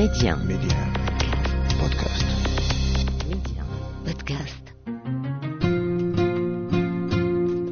ميديان 0.00 0.38
ميديان 0.38 0.92
بودكاست 1.80 2.26
ميديان 3.28 3.66
بودكاست 4.06 4.64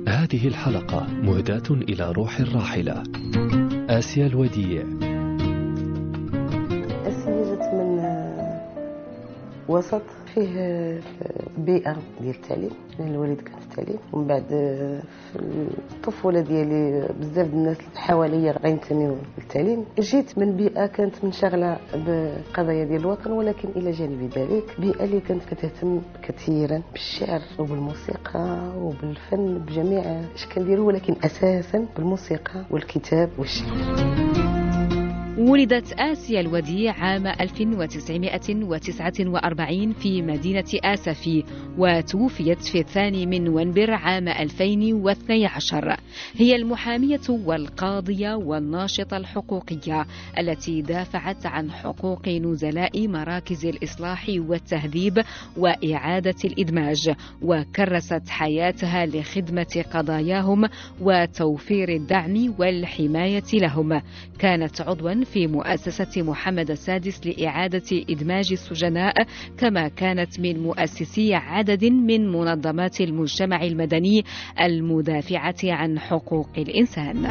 هذه 0.09 0.49
الحلقة 0.49 1.07
مهداة 1.23 1.71
إلى 1.71 2.13
روح 2.13 2.41
الراحلة. 2.41 3.03
آسيا 3.91 4.27
الوديع. 4.27 4.83
آسيا 7.07 7.45
جات 7.45 7.75
من 7.75 8.05
وسط 9.69 10.03
فيه 10.35 11.01
بيئة 11.59 11.97
ديال 12.21 12.35
التعليم 12.35 12.71
الوالد 13.01 13.41
كان. 13.41 13.58
التعليم 13.79 14.01
ومن 14.13 14.27
بعد 14.27 14.53
آه، 14.53 15.01
في 15.33 15.39
الطفولة 15.97 16.41
ديالي 16.41 17.09
بزاف 17.21 17.47
الناس 17.47 17.77
اللي 17.81 17.99
حواليا 18.01 18.53
غينتميو 18.65 19.17
للتعليم 19.39 19.85
جيت 19.99 20.39
من 20.39 20.57
بيئة 20.57 20.87
كانت 20.87 21.25
منشغلة 21.25 21.79
بقضايا 21.95 22.85
ديال 22.85 23.01
الوطن 23.01 23.31
ولكن 23.33 23.69
إلى 23.77 23.91
جانب 23.91 24.31
ذلك. 24.37 24.81
بيئة 24.81 25.05
اللي 25.05 25.21
كانت 25.21 25.45
كتهتم 25.45 26.01
كثيرا 26.23 26.83
بالشعر 26.93 27.41
وبالموسيقى 27.59 28.73
وبالفن 28.79 29.59
بجميع 29.59 30.03
الأشكال 30.21 30.65
ديالو 30.65 30.87
ولكن 30.87 31.15
أساسا 31.25 31.87
بالموسيقى 31.97 32.65
والكتاب 32.71 33.31
والشعر. 33.39 34.28
ولدت 35.49 35.93
آسيا 35.93 36.41
الوديع 36.41 36.93
عام 36.93 37.27
1949 37.27 39.93
في 39.93 40.23
مدينة 40.23 40.65
آسفي 40.85 41.45
وتوفيت 41.79 42.63
في 42.63 42.81
الثاني 42.81 43.27
من 43.27 43.45
نوفمبر 43.45 43.91
عام 43.91 44.29
2012 44.29 45.97
هي 46.37 46.57
المحامية 46.57 47.21
والقاضية 47.29 48.35
والناشطة 48.35 49.17
الحقوقية 49.17 50.07
التي 50.39 50.83
دافعت 50.83 51.47
عن 51.47 51.71
حقوق 51.71 52.29
نزلاء 52.29 53.09
مراكز 53.09 53.67
الإصلاح 53.67 54.27
والتهذيب 54.39 55.23
وإعادة 55.57 56.37
الإدماج 56.45 57.15
وكرست 57.43 58.29
حياتها 58.29 59.07
لخدمة 59.07 59.85
قضاياهم 59.95 60.69
وتوفير 61.01 61.89
الدعم 61.89 62.55
والحماية 62.59 63.45
لهم. 63.55 64.03
كانت 64.39 64.81
عضوا 64.81 65.25
في 65.25 65.38
مؤسسة 65.47 66.23
محمد 66.23 66.71
السادس 66.71 67.27
لإعادة 67.27 68.05
إدماج 68.11 68.53
السجناء 68.53 69.15
كما 69.59 69.89
كانت 69.89 70.41
من 70.41 70.63
مؤسسي 70.63 71.35
عدد 71.35 71.85
من 71.85 72.33
منظمات 72.33 73.01
المجتمع 73.01 73.63
المدني 73.63 74.25
المدافعة 74.61 75.57
عن 75.65 75.99
حقوق 75.99 76.49
الإنسان. 76.59 77.29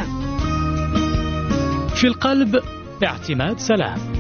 في 1.95 2.07
القلب 2.07 2.55
اعتماد 3.03 3.57
سلام. 3.57 4.17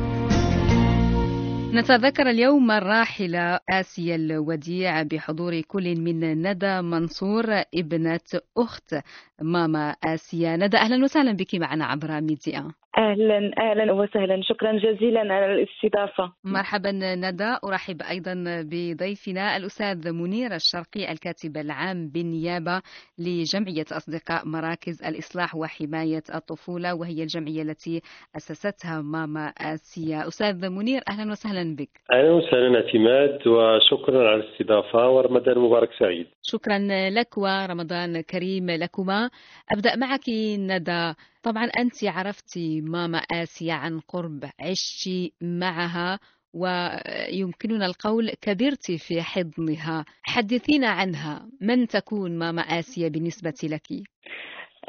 نتذكر 1.73 2.29
اليوم 2.29 2.71
الراحلة 2.71 3.59
آسيا 3.69 4.15
الوديع 4.15 5.03
بحضور 5.03 5.61
كل 5.61 6.01
من 6.01 6.47
ندى 6.47 6.81
منصور 6.81 7.45
ابنة 7.75 8.19
أخت 8.57 8.95
ماما 9.41 9.95
آسيا. 10.03 10.55
ندى 10.55 10.77
أهلا 10.77 11.03
وسهلا 11.03 11.31
بك 11.31 11.55
معنا 11.55 11.85
عبر 11.85 12.21
ميديا. 12.21 12.67
أهلا 12.97 13.51
أهلا 13.59 13.93
وسهلا. 13.93 14.41
شكرا 14.41 14.71
جزيلا 14.71 15.19
على 15.19 15.45
الاستضافة. 15.53 16.33
مرحبا 16.43 16.91
ندى. 16.91 17.57
أرحب 17.67 18.01
أيضا 18.01 18.33
بضيفنا 18.61 19.57
الأستاذ 19.57 20.11
منير 20.11 20.55
الشرقي 20.55 21.11
الكاتب 21.11 21.57
العام 21.57 22.09
بالنيابة 22.09 22.81
لجمعية 23.19 23.85
أصدقاء 23.91 24.47
مراكز 24.47 25.03
الإصلاح 25.03 25.55
وحماية 25.55 26.23
الطفولة 26.35 26.95
وهي 26.95 27.23
الجمعية 27.23 27.61
التي 27.61 28.01
أسستها 28.37 29.01
ماما 29.01 29.47
آسيا. 29.47 30.27
أستاذ 30.27 30.69
منير 30.69 31.01
أهلا 31.09 31.31
وسهلا 31.31 31.75
بك. 31.75 31.89
أهلا 32.13 32.31
وسهلا 32.31 32.75
اعتماد 32.75 33.47
وشكرا 33.47 34.29
على 34.29 34.43
الاستضافة. 34.43 35.09
ورمضان 35.09 35.57
مبارك 35.57 35.89
سعيد. 35.99 36.27
شكرا 36.41 36.79
لك 37.09 37.37
ورمضان 37.37 38.21
كريم 38.21 38.71
لكما. 38.71 39.29
أبدأ 39.71 39.95
معك 39.95 40.29
ندى. 40.57 41.13
طبعا 41.43 41.63
أنت 41.65 42.03
عرفت 42.03 42.57
ماما 42.81 43.17
آسيا 43.17 43.73
عن 43.73 43.99
قرب 43.99 44.43
عشت 44.59 45.09
معها 45.41 46.19
ويمكننا 46.53 47.85
القول 47.85 48.29
كبرت 48.41 48.91
في 48.91 49.21
حضنها 49.21 50.05
حدثينا 50.23 50.87
عنها 50.87 51.49
من 51.61 51.87
تكون 51.87 52.37
ماما 52.37 52.61
آسيا 52.61 53.09
بالنسبة 53.09 53.53
لك 53.63 53.87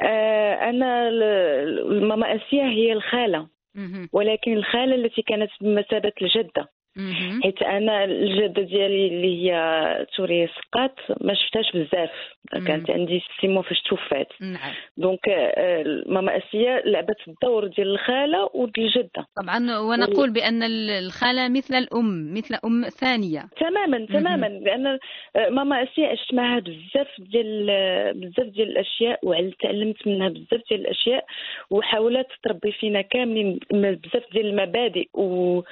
آه 0.01 0.55
ل- 1.09 2.07
ماما 2.07 2.35
اسيا 2.35 2.63
هي 2.65 2.93
الخالة 2.93 3.47
مهم. 3.75 4.09
ولكن 4.13 4.53
الخالة 4.53 4.95
التي 4.95 5.21
كانت 5.21 5.49
بمثابة 5.61 6.11
الجدة 6.21 6.61
مهم. 6.61 6.78
حيت 7.43 7.61
أنا 7.61 8.03
الجدة 8.03 8.61
ديالي 8.61 9.07
اللي 9.07 9.51
هي 9.51 10.05
ثريا 10.15 10.47
السقاط 10.47 10.95
ما 11.21 11.33
شفتهاش 11.33 11.71
بزاف. 11.71 12.09
كانت 12.67 12.89
عندي 12.89 13.19
six 13.19 13.41
mois 13.41 13.63
فاش 13.63 13.81
توفات. 13.81 14.27
نعم. 14.41 14.73
donc 14.97 15.29
آه، 15.29 16.03
ماما 16.05 16.37
أسيا 16.37 16.81
لعبت 16.85 17.17
الدور 17.27 17.67
ديال 17.67 17.87
الخالة 17.87 18.49
وديال 18.53 18.87
الجدة. 18.87 19.27
طبعا 19.43 19.79
ونقول 19.79 20.33
بأن 20.33 20.63
الخالة 20.63 21.49
مثل 21.49 21.75
الأم 21.75 22.33
مثل 22.33 22.55
أم 22.65 22.83
ثانية. 22.89 23.49
تماما 23.59 24.05
تماما. 24.05 24.45
لأن 24.45 24.87
آه، 24.87 25.49
ماما 25.49 25.83
أسيا 25.83 26.07
عشت 26.07 26.33
معها 26.33 26.59
بزاف 26.59 27.07
ديال 27.19 27.67
آه، 27.69 28.11
بزاف 28.11 28.47
ديال 28.47 28.69
الأشياء 28.69 29.19
وتعلمت 29.23 30.07
منها 30.07 30.29
بزاف 30.29 30.61
ديال 30.69 30.81
الأشياء 30.81 31.25
وحاولت 31.69 32.27
تربي 32.43 32.71
فينا 32.71 33.01
كاملين 33.01 33.59
بزاف 33.71 34.23
ديال 34.33 34.45
المبادئ 34.45 35.07
و... 35.13 35.63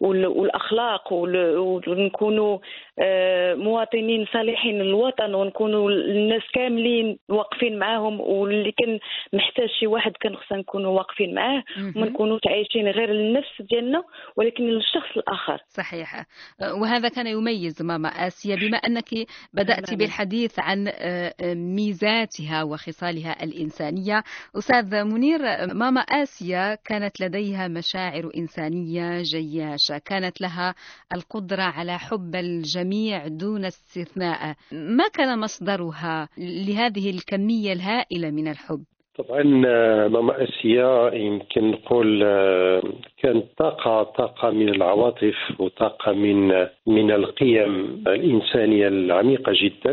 والأخلاق 0.00 0.75
وال... 1.12 1.58
ونكونوا 1.88 2.58
آه، 2.98 3.54
مواطنين 3.54 4.26
صالحين 4.32 4.82
للوطن 4.82 5.34
ونكونوا 5.34 5.90
الناس 5.90 6.42
كاملين 6.54 7.18
واقفين 7.28 7.78
معاهم 7.78 8.20
واللي 8.20 8.72
كان 8.72 8.98
محتاج 9.32 9.68
شي 9.80 9.86
واحد 9.86 10.12
كان 10.20 10.36
خصنا 10.36 10.58
نكونوا 10.58 10.96
واقفين 10.96 11.34
معاه. 11.34 11.62
وما 11.96 12.06
نكونوش 12.06 12.40
عايشين 12.46 12.88
غير 12.88 13.10
للنفس 13.10 13.62
ديالنا 13.70 14.02
ولكن 14.36 14.64
للشخص 14.64 15.16
الآخر 15.16 15.58
صحيح 15.68 16.24
وهذا 16.82 17.08
كان 17.08 17.26
يميز 17.26 17.82
ماما 17.82 18.08
آسيا 18.08 18.56
بما 18.56 18.76
أنك 18.76 19.08
بدأت 19.52 19.84
تماماً. 19.84 19.98
بالحديث 19.98 20.58
عن 20.58 20.88
آه، 20.88 21.34
آه، 21.40 21.54
ميزاتها 21.54 22.62
وخصالها 22.62 23.44
الإنسانية 23.44 24.22
أستاذ 24.58 25.04
منير 25.04 25.40
آه، 25.46 25.66
ماما 25.66 26.00
آسيا 26.00 26.74
كانت 26.84 27.20
لديها 27.20 27.68
مشاعر 27.68 28.30
إنسانية 28.36 29.22
جياشة 29.22 29.98
كانت 30.04 30.40
لها 30.40 30.65
القدرة 31.14 31.62
على 31.62 31.98
حب 31.98 32.34
الجميع 32.34 33.26
دون 33.26 33.64
استثناء. 33.64 34.54
ما 34.72 35.08
كان 35.08 35.38
مصدرها 35.38 36.28
لهذه 36.38 37.10
الكمية 37.10 37.72
الهائلة 37.72 38.30
من 38.30 38.48
الحب؟ 38.48 38.84
طبعا 39.18 39.62
آه، 39.66 40.08
ماما 40.08 40.44
أسيا 40.44 41.10
يمكن 41.14 41.70
نقول 41.70 42.22
آه، 42.24 42.82
كانت 43.22 43.44
طاقة 43.58 44.02
طاقة 44.02 44.50
من 44.50 44.68
العواطف 44.68 45.36
وطاقة 45.58 46.12
من 46.12 46.48
من 46.86 47.10
القيم 47.10 48.02
الإنسانية 48.06 48.88
العميقة 48.88 49.52
جدا. 49.62 49.92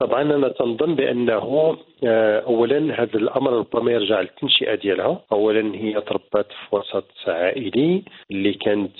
طبعا 0.00 0.22
أنا 0.22 0.48
تنظن 0.48 0.94
بأنه 0.94 1.76
آه، 2.04 2.40
اولا 2.40 3.02
هذا 3.02 3.14
الأمر 3.14 3.52
ربما 3.52 3.92
يرجع 3.92 4.20
للتنشئة 4.20 4.74
ديالها. 4.74 5.22
اولا 5.32 5.74
هي 5.74 6.00
تربت 6.00 6.46
في 6.52 6.76
وسط 6.76 7.10
عائلي 7.26 8.02
اللي 8.30 8.54
كانت 8.54 8.92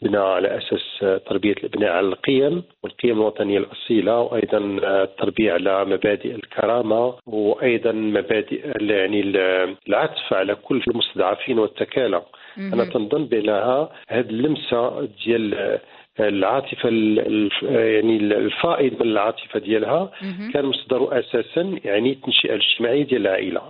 تبنى 0.00 0.16
على 0.18 0.58
أساس 0.58 0.98
تربية 1.26 1.52
الأبناء 1.52 1.90
على 1.90 2.06
القيم 2.06 2.62
والقيم 2.82 3.12
الوطنية 3.20 3.58
الأصيلة 3.58 4.20
وأيضا 4.20 4.58
التربيه 5.02 5.52
على 5.52 5.84
مبادئ 5.84 6.34
الكرامة 6.34 7.14
وأيضا 7.26 7.92
مبادئ 7.92 8.82
يعني 8.82 9.20
ال- 9.20 9.76
العطف 9.88 10.32
على 10.32 10.54
كل 10.54 10.82
المستضعفين 10.88 11.58
والتكالى 11.58 12.22
أنا. 12.58 12.84
تنظن 12.84 13.24
بأنها 13.24 13.90
هذه 14.08 14.30
اللمسة 14.30 15.08
ديال 15.24 15.78
العاطفة 16.20 16.88
يعني 17.70 18.16
الفائض 18.16 19.02
من 19.02 19.08
العاطفة 19.10 19.60
ديالها. 19.60 20.10
كان 20.52 20.64
مصدره 20.64 21.18
أساسا 21.18 21.78
يعني 21.84 22.12
التنشئه 22.12 22.54
الاجتماعيه 22.54 23.02
ديال 23.04 23.20
العائلة 23.26 23.62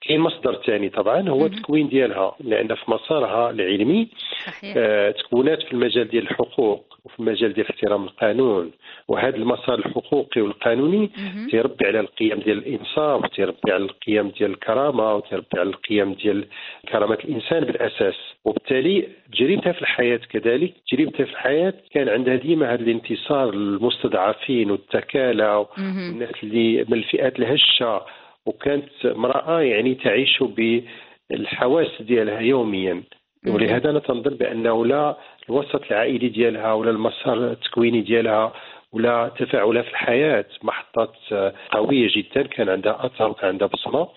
كاين 0.00 0.20
مصدر 0.20 0.54
ثاني 0.66 0.88
طبعا 0.88 1.28
هو. 1.28 1.46
التكوين 1.46 1.88
ديالها 1.88 2.36
لأن 2.40 2.74
في 2.74 2.90
مسارها 2.90 3.50
العلمي 3.50 4.08
صحيح 4.46 4.74
آه، 4.76 5.10
تكونات 5.10 5.62
في 5.62 5.72
المجال 5.72 6.08
ديال 6.08 6.22
الحقوق 6.22 6.84
وفي 7.04 7.20
المجال 7.20 7.52
ديال 7.52 7.66
احترام 7.70 8.04
القانون 8.04 8.70
وهذا 9.08 9.36
المسار 9.36 9.78
الحقوقي 9.78 10.40
والقانوني. 10.40 11.10
تيربي 11.50 11.86
على 11.86 12.00
القيم 12.00 12.38
ديال 12.38 12.58
الإنصاف 12.58 13.26
تيربي 13.26 13.72
على 13.72 13.84
القيم 13.84 14.28
ديال 14.28 14.50
الكرامة 14.50 15.14
وتيربي 15.14 15.46
على 15.58 15.68
القيم 15.68 16.12
ديال 16.12 16.46
كرامة 16.92 17.18
الإنسان 17.24 17.64
بالأساس 17.64 18.14
وبالتالي 18.44 19.08
تجربتها 19.32 19.72
في 19.72 19.80
الحياة 19.82 20.16
كذلك 20.30 20.72
تجربتها 20.90 21.24
في 21.24 21.32
الحياة 21.32 21.74
كان 21.94 22.08
عندها 22.08 22.34
ديما 22.36 22.74
هذا 22.74 22.82
الانتصار 22.82 23.54
للمستضعفين 23.54 24.70
والتكالى 24.70 25.66
مهم. 25.78 26.10
الناس 26.10 26.34
اللي 26.42 26.84
من 26.88 26.98
الفئات 26.98 27.38
الهشة 27.38 28.02
وكانت 28.46 29.06
امرأة 29.06 29.60
يعني 29.60 29.94
تعيش 29.94 30.42
بالحواس 31.30 32.02
ديالها 32.02 32.40
يوميا. 32.40 33.02
ولهذا 33.46 33.90
أنا 33.90 33.98
تنظن 33.98 34.34
بأنه 34.34 34.86
لا 34.86 35.16
الوسط 35.48 35.82
العائلي 35.90 36.28
ديالها 36.28 36.72
ولا 36.72 36.90
المسار 36.90 37.50
التكويني 37.50 38.00
ديالها 38.00 38.52
ولا 38.92 39.30
تفاعلها 39.38 39.82
في 39.82 39.90
الحياة. 39.90 40.44
محطات 40.62 41.12
قوية 41.70 42.08
جدا 42.16 42.42
كان 42.42 42.68
عندها 42.68 43.06
أثر 43.06 43.30
وكان 43.30 43.48
عندها 43.48 43.68
بصمة. 43.68 44.08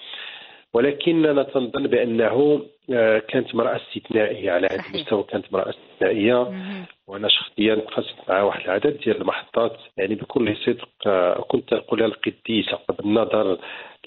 ولكن 0.74 1.26
أنا 1.26 1.44
تنظن 1.44 1.88
بأنه 1.88 2.62
آه، 2.94 3.20
كانت 3.20 3.54
امرأة 3.54 3.76
استثنائية. 3.76 4.52
على 4.52 4.68
هذا. 4.72 4.84
المستوى 4.90 5.24
كانت 5.24 5.46
امرأة 5.54 5.70
استثنائية. 5.70 6.52
وأنا 7.08 7.28
شخصيا 7.28 7.76
قست 7.76 8.16
مع 8.30 8.42
واحد 8.42 8.64
العدد 8.64 8.98
ديال 9.06 9.22
المحطات. 9.22 9.78
يعني 9.98 10.16
بكل 10.16 10.56
صدق 10.66 10.90
آه، 11.08 11.46
كنت 11.48 11.74
نقولها 11.74 12.06
القديسه 12.08 12.80
بالنظر 12.98 13.58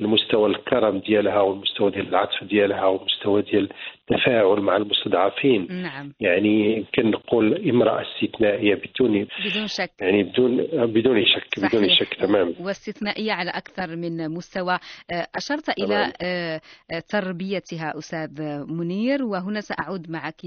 لمستوى 0.01 0.51
الكرم 0.51 0.99
ديالها 0.99 1.41
والمستوى 1.41 1.91
ديال 1.91 2.09
العطف 2.09 2.45
ديالها 2.45 2.87
والمستوى 2.87 3.43
ديال 3.43 3.69
التفاعل 4.11 4.61
مع 4.61 4.77
المستضعفين. 4.77 5.83
نعم. 5.83 6.13
يعني 6.21 6.77
يمكن 6.77 7.11
نقول 7.11 7.71
امرأة 7.71 8.03
استثنائية 8.03 8.75
بدون 8.75 9.27
بدون 9.47 9.67
شك. 9.67 9.91
يعني 10.01 10.23
بدون 10.23 10.57
بدون 10.87 11.25
شك 11.27 11.59
بدون 11.59 11.89
صحيح. 11.89 11.99
شك 11.99 12.15
تمام. 12.15 12.55
واستثنائية 12.61 13.33
على 13.33 13.51
أكثر 13.51 13.97
من 13.97 14.29
مستوى. 14.29 14.79
آه، 15.11 15.27
أشرت 15.35 15.69
إلى 15.79 16.13
آه، 16.23 16.61
تربيتها 17.09 17.99
أستاذ 17.99 18.65
منير 18.69 19.25
وهنا 19.25 19.61
سأعود 19.61 20.11
معك 20.11 20.43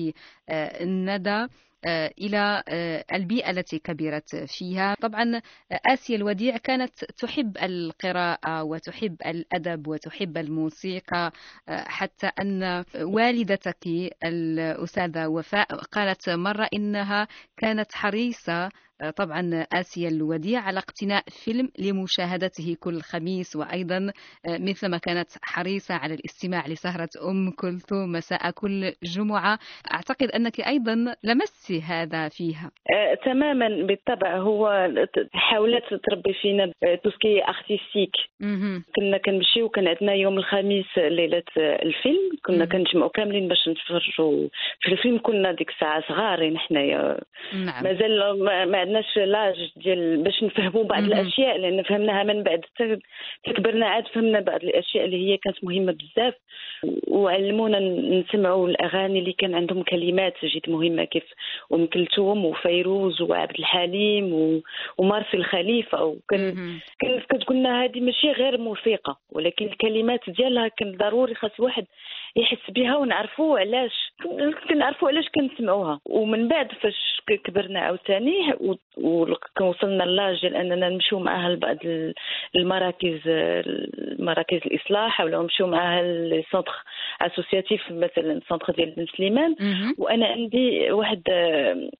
آه، 0.50 0.84
ندى. 0.84 1.48
إلى 1.86 2.64
آه، 2.70 3.06
البيئة 3.14 3.50
التي 3.50 3.80
كبرت 3.80 4.36
فيها. 4.36 4.96
طبعا 5.02 5.36
آه، 5.72 5.80
آسيا 5.86 6.16
الوديع 6.16 6.58
كانت 6.58 7.06
تحب 7.06 7.58
القراءة 7.58 8.64
وتحب 8.64 9.16
الأدب 9.26 9.88
وتحب 9.88 10.38
الموسيقى 10.38 11.32
آه، 11.70 11.84
حتى 11.84 12.28
أن 12.42 12.84
والدتك 13.02 13.88
الأستاذة 14.24 15.28
وفاء 15.28 15.76
قالت 15.76 16.30
مرة 16.30 16.68
إنها 16.74 17.28
كانت 17.58 17.94
حريصة 17.94 18.66
آه، 18.66 18.72
طبعا 19.18 19.66
آسيا 19.74 20.10
الوديع 20.10 20.60
على 20.60 20.80
اقتناء 20.80 21.24
فيلم 21.46 21.70
لمشاهدته 21.80 22.76
كل 22.80 23.02
خميس 23.02 23.56
وأيضا 23.56 23.98
آه، 23.98 24.58
مثلما 24.58 24.98
كانت 24.98 25.30
حريصة 25.42 25.96
على 25.96 26.14
الاستماع 26.14 26.68
لسهرة 26.68 27.10
أم 27.30 27.52
كلثوم 27.52 28.12
مساء 28.12 28.52
كل 28.52 28.94
جمعة. 29.04 29.60
أعتقد 29.94 30.32
أنك 30.32 30.60
أيضا 30.68 31.16
لمست 31.24 31.72
هذا 31.72 32.30
فيها. 32.30 32.72
آه، 32.94 33.14
تماما 33.26 33.68
بالطبع 33.86 34.38
هو 34.38 34.90
حاولت 35.34 35.84
تربي 35.94 36.34
فينا 36.42 36.72
tout 37.04 37.22
ce 37.22 37.31
qui 37.31 37.44
artistique 37.44 38.12
مهم. 38.40 38.84
كنا 38.96 39.18
كنمشيو 39.18 39.66
وكان 39.66 39.88
عندنا 39.88 40.14
يوم 40.14 40.38
الخميس 40.38 40.98
ليلة 40.98 41.44
الفيلم. 41.58 42.30
كنا. 42.46 42.66
كنجمعوا 42.66 43.10
كاملين 43.10 43.48
باش 43.48 43.68
نتفرجوا 43.68 44.48
في 44.82 44.92
الفيلم. 44.92 45.18
كنا 45.18 45.52
ديك 45.52 45.70
الساعة 45.70 46.04
صغارين 46.08 46.58
حنايا 46.58 47.20
نعم. 47.54 47.84
مازال 47.84 48.44
ما, 48.44 48.66
ما 48.66 48.87
عندناش 48.88 49.18
l'âge 49.18 49.72
ديال 49.76 50.24
باش 50.24 50.44
نفهموا 50.44 50.84
بعض. 50.84 51.04
الأشياء 51.04 51.58
لأن 51.58 51.84
فهمناها 51.84 52.24
من 52.24 52.44
بعد. 52.44 52.62
حتى 52.66 53.00
كبرنا 53.54 53.86
عاد 53.88 54.08
فهمنا 54.08 54.40
بعض 54.40 54.64
الأشياء 54.64 55.06
اللي 55.06 55.28
هي 55.32 55.38
كانت 55.38 55.64
مهمة 55.64 55.92
بزاف. 55.92 56.34
وعلمونا 57.08 57.80
نسمعوا 58.20 58.68
الأغاني 58.68 59.20
اللي 59.20 59.34
كان 59.34 59.56
عندهم 59.56 59.84
كلمات 59.84 60.34
جد 60.46 60.70
مهمة 60.70 61.04
كيف 61.04 61.24
أم 61.74 61.86
كلثوم 61.86 62.46
وفيروز 62.46 63.22
وعبد 63.22 63.60
الحليم 63.60 64.34
و- 64.34 64.62
ومارسي 64.98 65.38
الخليفة. 65.38 66.04
وكان 66.04 66.80
كتقول 67.30 67.58
لنا 67.58 67.84
هذه 67.84 68.00
ماشي 68.00 68.32
غير 68.32 68.58
موسيقى 68.58 69.18
ولكن 69.32 69.66
الكلمات 69.66 70.30
ديالها 70.30 70.68
كان 70.68 70.92
ضروري 70.98 71.36
خاص 71.36 71.60
واحد 71.60 71.86
يحس 72.36 72.72
بها 72.72 72.96
ونعرفوا 72.98 73.60
علاش. 73.60 74.12
كنعرفوا 74.70 75.08
علاش 75.10 75.26
كنسمعوها. 75.30 76.00
ومن 76.06 76.48
بعد 76.48 76.72
فاش 76.72 77.22
كبرنا 77.46 77.80
عاوتاني 77.80 78.54
وصلنا 79.62 80.04
لاج 80.04 80.42
ديال 80.42 80.56
اننا 80.56 80.90
نمشيو 80.90 81.20
معاها 81.20 81.50
لبعض 81.50 81.78
ال- 81.86 82.14
المراكز 82.56 83.20
المراكز 83.28 84.58
الإصلاح 84.66 85.22
ولا 85.22 85.38
نمشيو 85.42 85.68
معاها 85.68 86.02
لل 86.04 86.21
centre 86.21 86.74
associatif 87.22 87.92
مثلا 87.92 88.32
ال 88.34 88.39
centre 88.39 88.74
ديال 88.74 88.92
بن 88.98 89.06
سليمان. 89.18 89.56
وأنا 89.98 90.26
عندي 90.28 90.92
واحد 90.92 91.22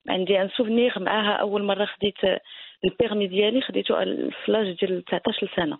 عندي 0.08 0.42
un 0.42 0.48
souvenir 0.48 0.92
معاها 0.96 1.32
أول 1.36 1.62
مرة 1.62 1.84
خديت 1.84 2.40
ال 2.84 2.90
permis 2.90 3.26
ديالي 3.26 3.60
خديته 3.60 4.04
في 4.44 4.52
l'âge 4.52 4.72
ديال 4.80 5.04
19 5.04 5.48
سنة. 5.56 5.78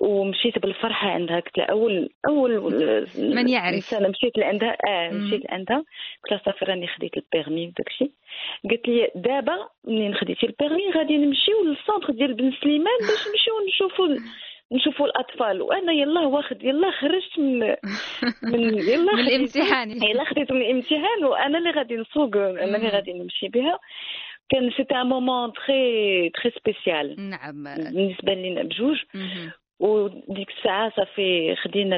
ومشيت 0.00 0.58
بالفرحة 0.58 1.08
عندها. 1.08 1.40
قلت 1.40 1.58
لها 1.58 1.66
اول 1.66 2.08
أول 2.28 2.60
من 3.18 3.48
يعرف. 3.48 3.74
إنسانة 3.74 4.08
مشيت 4.08 4.38
لعندها. 4.38 4.76
آه 4.88 5.10
مم. 5.10 5.26
مشيت 5.26 5.44
لعندها. 5.50 5.76
قلت 6.22 6.32
لها 6.32 6.40
صافي 6.44 6.64
راني 6.64 6.86
خديت 6.86 7.16
ال 7.16 7.23
permis 7.23 7.66
وداك 7.66 7.88
الشيء. 7.88 8.10
قالت 8.70 8.88
لي 8.88 9.10
دابا 9.14 9.68
منين 9.84 10.14
خديتي 10.14 10.46
ال 10.46 10.52
permis؟ 10.52 10.90
غادي 10.90 11.16
نمشيو 11.16 11.64
لل 11.64 11.76
centre 11.76 12.12
ديال 12.12 12.34
بن 12.34 12.52
سليمان 12.62 12.98
باش 13.00 13.28
نمشيو 13.28 13.54
نشوفوا 13.68 14.06
ال- 14.06 14.18
نشوفوا 14.72 15.06
الأطفال. 15.06 15.62
وأنا 15.62 15.92
يلا 15.92 16.20
واخد 16.20 16.64
يلا 16.64 16.90
خرجت 16.90 17.38
من 17.38 17.58
من 18.42 18.78
يلا 18.92 19.12
من 19.14 19.20
الامتحان. 19.20 19.90
يلا 20.02 20.24
خديت 20.24 20.52
من 20.52 20.60
الامتحان. 20.62 21.24
وأنا 21.24 21.58
اللي 21.58 21.70
غادي 21.70 21.96
نسوق 21.96 22.36
أنا 22.36 22.76
اللي. 22.76 22.88
غادي 22.88 23.12
نمشي 23.12 23.48
بها. 23.48 23.78
كان 24.48 24.70
c'était 24.76 24.94
un 24.94 25.06
moment 25.06 25.52
très 25.52 26.30
très 26.30 26.50
spécial 26.60 27.30
نعم. 27.30 27.64
بالنسبة 27.64 28.34
لينا 28.34 28.62
بجوج. 28.62 28.96
وديك 29.80 30.50
الساعة 30.58 30.92
صافي 30.96 31.56
خدينا 31.56 31.94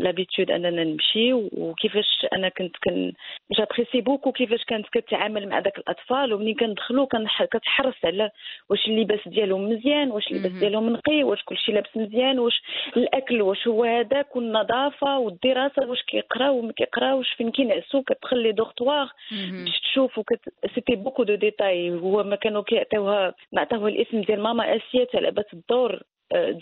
l'habitude 0.00 0.50
أننا 0.50 0.84
نمشي 0.84 1.32
وكيفاش 1.32 2.26
أنا 2.32 2.48
كنت 2.48 2.76
كن 2.84 3.12
j'appréciais 3.58 4.00
beaucoup 4.00 4.32
كيفاش 4.32 4.64
كانت 4.64 4.86
كتعامل 4.92 5.48
مع 5.48 5.58
داك 5.60 5.78
الأطفال 5.78 6.32
ومنين 6.34 6.54
كندخلوا 6.54 7.06
كنح- 7.06 7.44
كتحرص 7.44 7.94
على 8.04 8.30
واش 8.70 8.86
اللباس 8.88 9.28
ديالهم 9.28 9.68
مزيان 9.70 10.10
واش 10.10 10.30
اللباس. 10.30 10.52
ديالهم 10.52 10.90
نقي 10.92 11.22
واش 11.24 11.42
كلشي 11.44 11.72
لابس 11.72 11.96
مزيان 11.96 12.38
واش 12.38 12.62
الأكل 12.96 13.42
واش 13.42 13.68
هو 13.68 13.84
هذاك 13.84 14.36
والنظافة 14.36 15.18
والدراسة 15.18 15.86
واش 15.88 16.02
كيقراو 16.02 16.58
وما 16.58 16.72
كيقراوش 16.72 17.32
فين 17.32 17.50
كينعسوا 17.50 18.02
كتدخل 18.06 18.38
les 18.38 18.52
dortoirs 18.52 19.08
مهم. 19.32 19.64
باش 19.64 19.80
تشوف 19.80 20.18
وكت... 20.18 20.40
c'était 20.74 20.94
beaucoup 20.96 21.22
de 21.22 21.34
détails 21.34 21.90
هو 21.90 22.22
ما 22.22 22.36
كانوا 22.36 22.62
كيعطيوها 22.62 23.34
ما 23.52 23.60
عطاوها 23.60 23.88
الاسم 23.88 24.20
ديال 24.20 24.40
ماما 24.42 24.76
آسيا 24.76 25.04
تاع 25.04 25.20
لعبت 25.20 25.52
الدور 25.52 26.02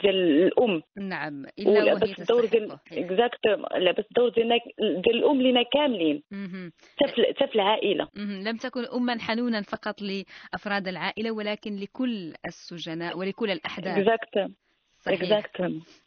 ديال 0.02 0.14
الأم. 0.46 0.82
نعم 0.96 1.44
وهي 1.66 1.82
ولعبت 1.82 2.18
الدور 2.18 2.46
ديال 2.46 2.78
exact 2.92 3.38
لعبت 3.76 4.06
الدور 4.10 4.28
ديالنا 4.28 4.58
ديال 4.78 5.16
الأم 5.16 5.42
لينا 5.42 5.62
كاملين. 5.62 6.22
حتى 7.02 7.46
في 7.46 7.54
العائلة. 7.54 8.08
مهم. 8.16 8.42
لم 8.42 8.56
تكن 8.56 8.84
أما 8.84 9.18
حنونا 9.18 9.62
فقط 9.62 10.02
لأفراد 10.02 10.88
العائلة 10.88 11.30
ولكن 11.30 11.76
لكل 11.76 12.34
السجناء 12.46 13.18
ولكل 13.18 13.50
الأحداث. 13.50 13.98
اكزاكت 13.98 14.52
صحيح. 15.00 15.20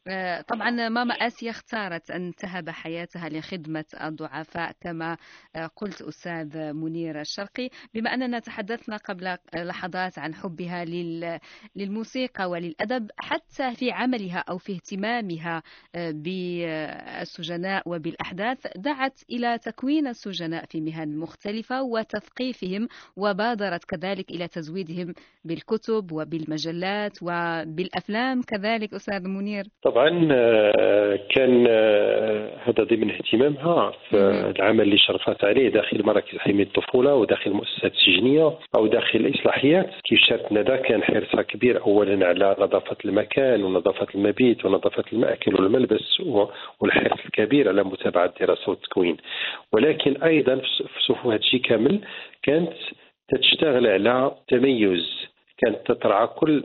آه، 0.08 0.42
طبعا 0.42 0.70
ماما 0.90 1.14
آسيا 1.14 1.50
اختارت 1.52 2.12
أن 2.12 2.36
تهب 2.36 2.70
حياتها 2.70 3.30
لخدمة 3.30 3.86
الضعفاء 4.04 4.72
كما 4.82 5.18
آه، 5.56 5.68
قلت 5.76 6.02
أستاذ 6.02 6.74
منير 6.74 7.22
الشرقي. 7.22 7.70
بما 7.94 8.14
أننا 8.14 8.40
تحدثنا 8.40 8.98
قبل 8.98 9.38
لحظات 9.56 10.20
عن 10.20 10.36
حبها 10.36 10.86
لل- 10.86 11.40
للموسيقى 11.76 12.50
وللأدب 12.50 13.10
حتى 13.20 13.76
في 13.76 13.92
عملها 13.92 14.40
أو 14.50 14.58
في 14.58 14.74
اهتمامها 14.76 15.64
آه، 15.96 16.12
بالسجناء 16.12 17.84
وبالأحداث 17.90 18.68
دعت 18.78 19.20
إلى 19.32 19.58
تكوين 19.58 20.08
السجناء 20.08 20.66
في 20.66 20.82
مهن 20.82 21.18
مختلفة 21.18 21.82
وتثقيفهم 21.84 22.88
وبادرت 23.16 23.84
كذلك 23.86 24.30
إلى 24.32 24.48
تزويدهم 24.48 25.14
بالكتب 25.46 26.12
وبالمجلات 26.12 27.18
وبالأفلام 27.22 28.42
كذلك. 28.42 28.83
أستاذ 28.94 29.28
منير. 29.28 29.64
طبعا 29.84 30.28
آه، 30.32 31.20
كان 31.30 31.66
آه، 31.70 32.50
هذا 32.64 32.84
ضمن 32.84 33.12
اهتمامها 33.12 33.92
في. 34.10 34.18
العمل 34.56 34.82
اللي 34.82 34.98
شرفت 34.98 35.44
عليه 35.44 35.70
داخل 35.70 36.06
مراكز 36.06 36.38
حماية 36.38 36.64
الطفولة 36.64 37.16
وداخل 37.16 37.52
المؤسسات 37.52 37.92
السجنيه 37.92 38.52
أو 38.76 38.88
داخل 38.88 39.20
الإصلاحيات. 39.20 39.90
كيف 40.04 40.20
شارت 40.20 40.52
ندى 40.52 40.78
كان 40.78 41.04
حرصها 41.04 41.42
كبير 41.42 41.82
اولا 41.82 42.28
على 42.28 42.56
نظافة 42.60 42.98
المكان 43.06 43.64
ونظافة 43.64 44.08
المبيت 44.16 44.66
ونظافة 44.66 45.04
المأكل 45.14 45.56
والملبس 45.56 46.22
والحرص 46.80 47.20
الكبير 47.26 47.70
على 47.70 47.84
متابعة 47.84 48.26
الدراسة 48.26 48.70
والتكوين. 48.70 49.18
ولكن 49.74 50.24
أيضا 50.24 50.56
في 50.56 51.02
صفوف 51.08 51.26
هذا 51.26 51.36
الشيء 51.36 51.62
كامل 51.62 52.00
كانت 52.44 52.74
تشتغل 53.30 53.88
على 53.88 54.32
تميز 54.48 55.06
كانت 55.58 55.78
تترعى 55.92 56.28
كل 56.28 56.64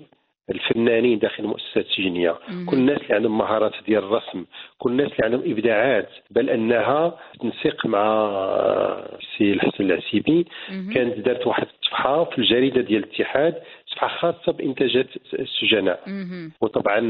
الفنانين 0.50 1.18
داخل 1.18 1.42
المؤسسات 1.44 1.86
السجنيه. 1.86 2.36
كل 2.66 2.76
الناس 2.76 2.98
اللي 3.02 3.14
عندهم 3.14 3.38
مهارات 3.38 3.72
ديال 3.86 4.04
الرسم 4.04 4.44
كل 4.78 4.90
الناس 4.90 5.12
اللي 5.12 5.24
عندهم 5.24 5.42
إبداعات 5.52 6.08
بل 6.30 6.50
أنها 6.50 7.16
تنسيق 7.40 7.86
مع 7.86 8.02
السي 9.20 9.52
الحسن 9.52 9.84
العسيبي. 9.84 10.46
كانت 10.94 11.18
دارت 11.18 11.46
واحد 11.46 11.66
الصفحة 11.82 12.24
في 12.24 12.38
الجريدة 12.38 12.80
ديال 12.80 13.04
الاتحاد 13.04 13.54
صفحه 13.98 14.32
خاصة 14.32 14.52
بانتاجات 14.52 15.06
السجناء. 15.34 16.00
وطبعا 16.60 17.00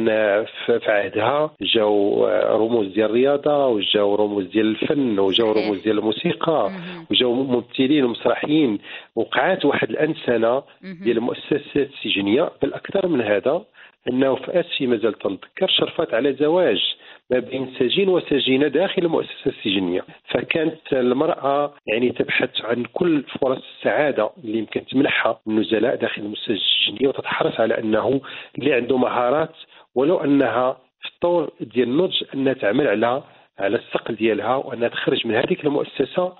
في 0.44 0.80
عهدها 0.86 1.50
جاو 1.62 2.26
رموز 2.66 2.86
ديال 2.86 3.10
الرياضة 3.10 3.66
وجاو 3.66 4.14
رموز 4.14 4.46
ديال 4.46 4.66
الفن 4.66 5.18
وجاو 5.18 5.52
رموز 5.52 5.82
ديال 5.82 5.98
الموسيقى 5.98 6.70
وجاو 7.10 7.32
ممثلين 7.32 8.04
ومسرحيين. 8.04 8.78
وقعات 9.16 9.64
واحد 9.64 9.90
الانسنه 9.90 10.62
ديال 10.82 11.16
المؤسسات 11.16 11.60
السجنية. 11.76 12.50
بل 12.62 12.74
أكثر 12.74 13.08
من 13.08 13.20
هذا 13.20 13.64
أنه 14.10 14.34
في 14.34 14.60
اسي 14.60 14.86
مازال 14.86 15.12
تنذكر 15.12 15.68
شرفت 15.68 16.14
على 16.14 16.32
زواج. 16.32 16.96
ما 17.30 17.38
بين 17.38 17.74
سجين 17.78 18.08
وسجينة 18.08 18.68
داخل 18.68 19.02
المؤسسة 19.02 19.46
السجنية. 19.46 20.04
فكانت 20.28 20.92
المرأة 20.92 21.74
يعني 21.86 22.10
تبحث 22.10 22.64
عن 22.64 22.84
كل 22.92 23.22
فرص 23.40 23.62
السعاده 23.78 24.30
اللي 24.44 24.58
يمكن 24.58 24.86
تمنحها 24.86 25.40
النزلاء 25.46 25.94
داخل 25.96 26.22
المؤسسة 26.22 26.54
السجنية 26.54 27.08
وتتحرص 27.08 27.60
على 27.60 27.78
أنه 27.78 28.20
اللي 28.58 28.74
عنده 28.74 28.96
مهارات 28.96 29.54
ولو 29.94 30.16
أنها 30.16 30.72
في 31.02 31.08
الطور 31.14 31.50
ديال 31.60 31.88
النضج 31.88 32.24
أنها 32.34 32.52
تعمل 32.52 32.88
على 32.88 33.22
على 33.58 33.76
الثقل 33.76 34.14
ديالها 34.14 34.56
وأنها 34.56 34.88
تخرج 34.88 35.26
من 35.26 35.34
هذيك 35.34 35.64
المؤسسة 35.64 36.32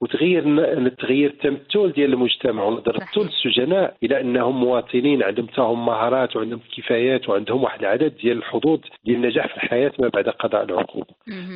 وتغير 0.00 0.42
تغيير 0.88 1.30
التمثل 1.30 1.92
ديال 1.92 2.12
المجتمع 2.12 2.64
ونظرته 2.64 3.22
للسجناء 3.24 3.96
إلى 4.02 4.20
أنهم 4.20 4.60
مواطنين 4.60 5.22
عندهم 5.22 5.46
تاهم 5.46 5.86
مهارات 5.86 6.36
وعندهم 6.36 6.60
كفايات 6.76 7.28
وعندهم 7.28 7.62
واحد 7.62 7.80
العدد 7.80 8.16
ديال 8.16 8.36
الحظوظ 8.38 8.80
ديال 9.04 9.16
النجاح 9.16 9.46
في 9.46 9.56
الحياة 9.56 9.92
ما 9.98 10.08
بعد 10.08 10.28
قضاء 10.28 10.64
العقوبة. 10.64 11.06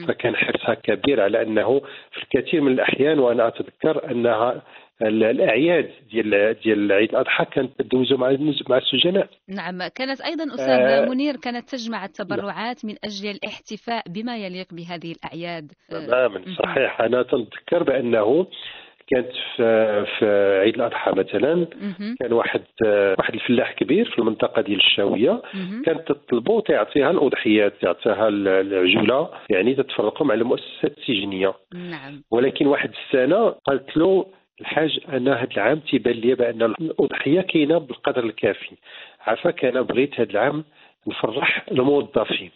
فكان 0.09 0.37
حرصها 0.37 0.75
كبير 0.75 1.21
على 1.21 1.42
أنه 1.42 1.80
في 2.12 2.23
الكثير 2.23 2.61
من 2.61 2.73
الأحيان 2.73 3.19
وأنا 3.19 3.49
أتذكر 3.49 4.11
أنها 4.11 4.62
الأعياد 5.02 5.90
ديال 6.11 6.57
ديال 6.64 6.92
عيد 6.92 7.11
الأضحى 7.11 7.45
كانت 7.45 7.83
تدوزوا 7.83 8.19
مع 8.19 8.37
مع 8.69 8.78
السجناء. 8.78 9.28
نعم 9.49 9.88
كانت 9.95 10.21
أيضا 10.21 10.45
أستاذ 10.54 10.69
آه 10.69 11.09
منير 11.09 11.37
كانت 11.37 11.69
تجمع 11.69 12.04
التبرعات 12.04 12.85
من 12.85 12.95
أجل 13.04 13.30
الاحتفاء 13.30 14.04
بما 14.09 14.37
يليق 14.38 14.66
بهذه 14.73 15.12
الأعياد. 15.12 15.73
تماما 15.90 16.45
صحيح. 16.59 17.00
أنا 17.00 17.23
تذكر 17.23 17.83
بأنه 17.83 18.47
كانت 19.11 19.30
في, 19.57 20.07
في 20.19 20.59
عيد 20.61 20.75
الأضحى 20.75 21.12
مثلا 21.12 21.66
كان 22.21 22.33
واحد 22.33 22.62
واحد 23.19 23.35
الفلاح 23.35 23.73
كبير 23.73 24.11
في 24.11 24.19
المنطقة 24.19 24.62
ديال 24.62 24.78
الشاوية 24.78 25.42
كانت 25.85 26.09
تطلبوا 26.09 26.61
تعطيها 26.61 27.11
الأضحيات 27.11 27.73
تعطيها 27.83 28.28
العجولة 28.28 29.30
يعني 29.50 29.75
تتفرقوا 29.75 30.26
مع 30.26 30.35
المؤسسات 30.35 30.99
السجنية. 30.99 31.54
نعم. 31.75 32.23
ولكن 32.30 32.66
واحد 32.66 32.90
السنة 32.90 33.49
قالت 33.49 33.97
له 33.97 34.26
الحاج 34.61 35.00
أنا 35.09 35.35
هذا 35.43 35.49
العام 35.57 35.79
تيبان 35.79 36.14
لي 36.14 36.35
بأن 36.35 36.62
الأضحية 36.62 37.40
كاينة 37.40 37.79
بالقدر 37.79 38.25
الكافي. 38.25 38.71
عافاك 39.21 39.64
أنا 39.64 39.83
بغيت 39.83 40.21
هذا 40.21 40.31
العام 40.31 40.64
نفرح 41.07 41.67
الموظفين. 41.71 42.50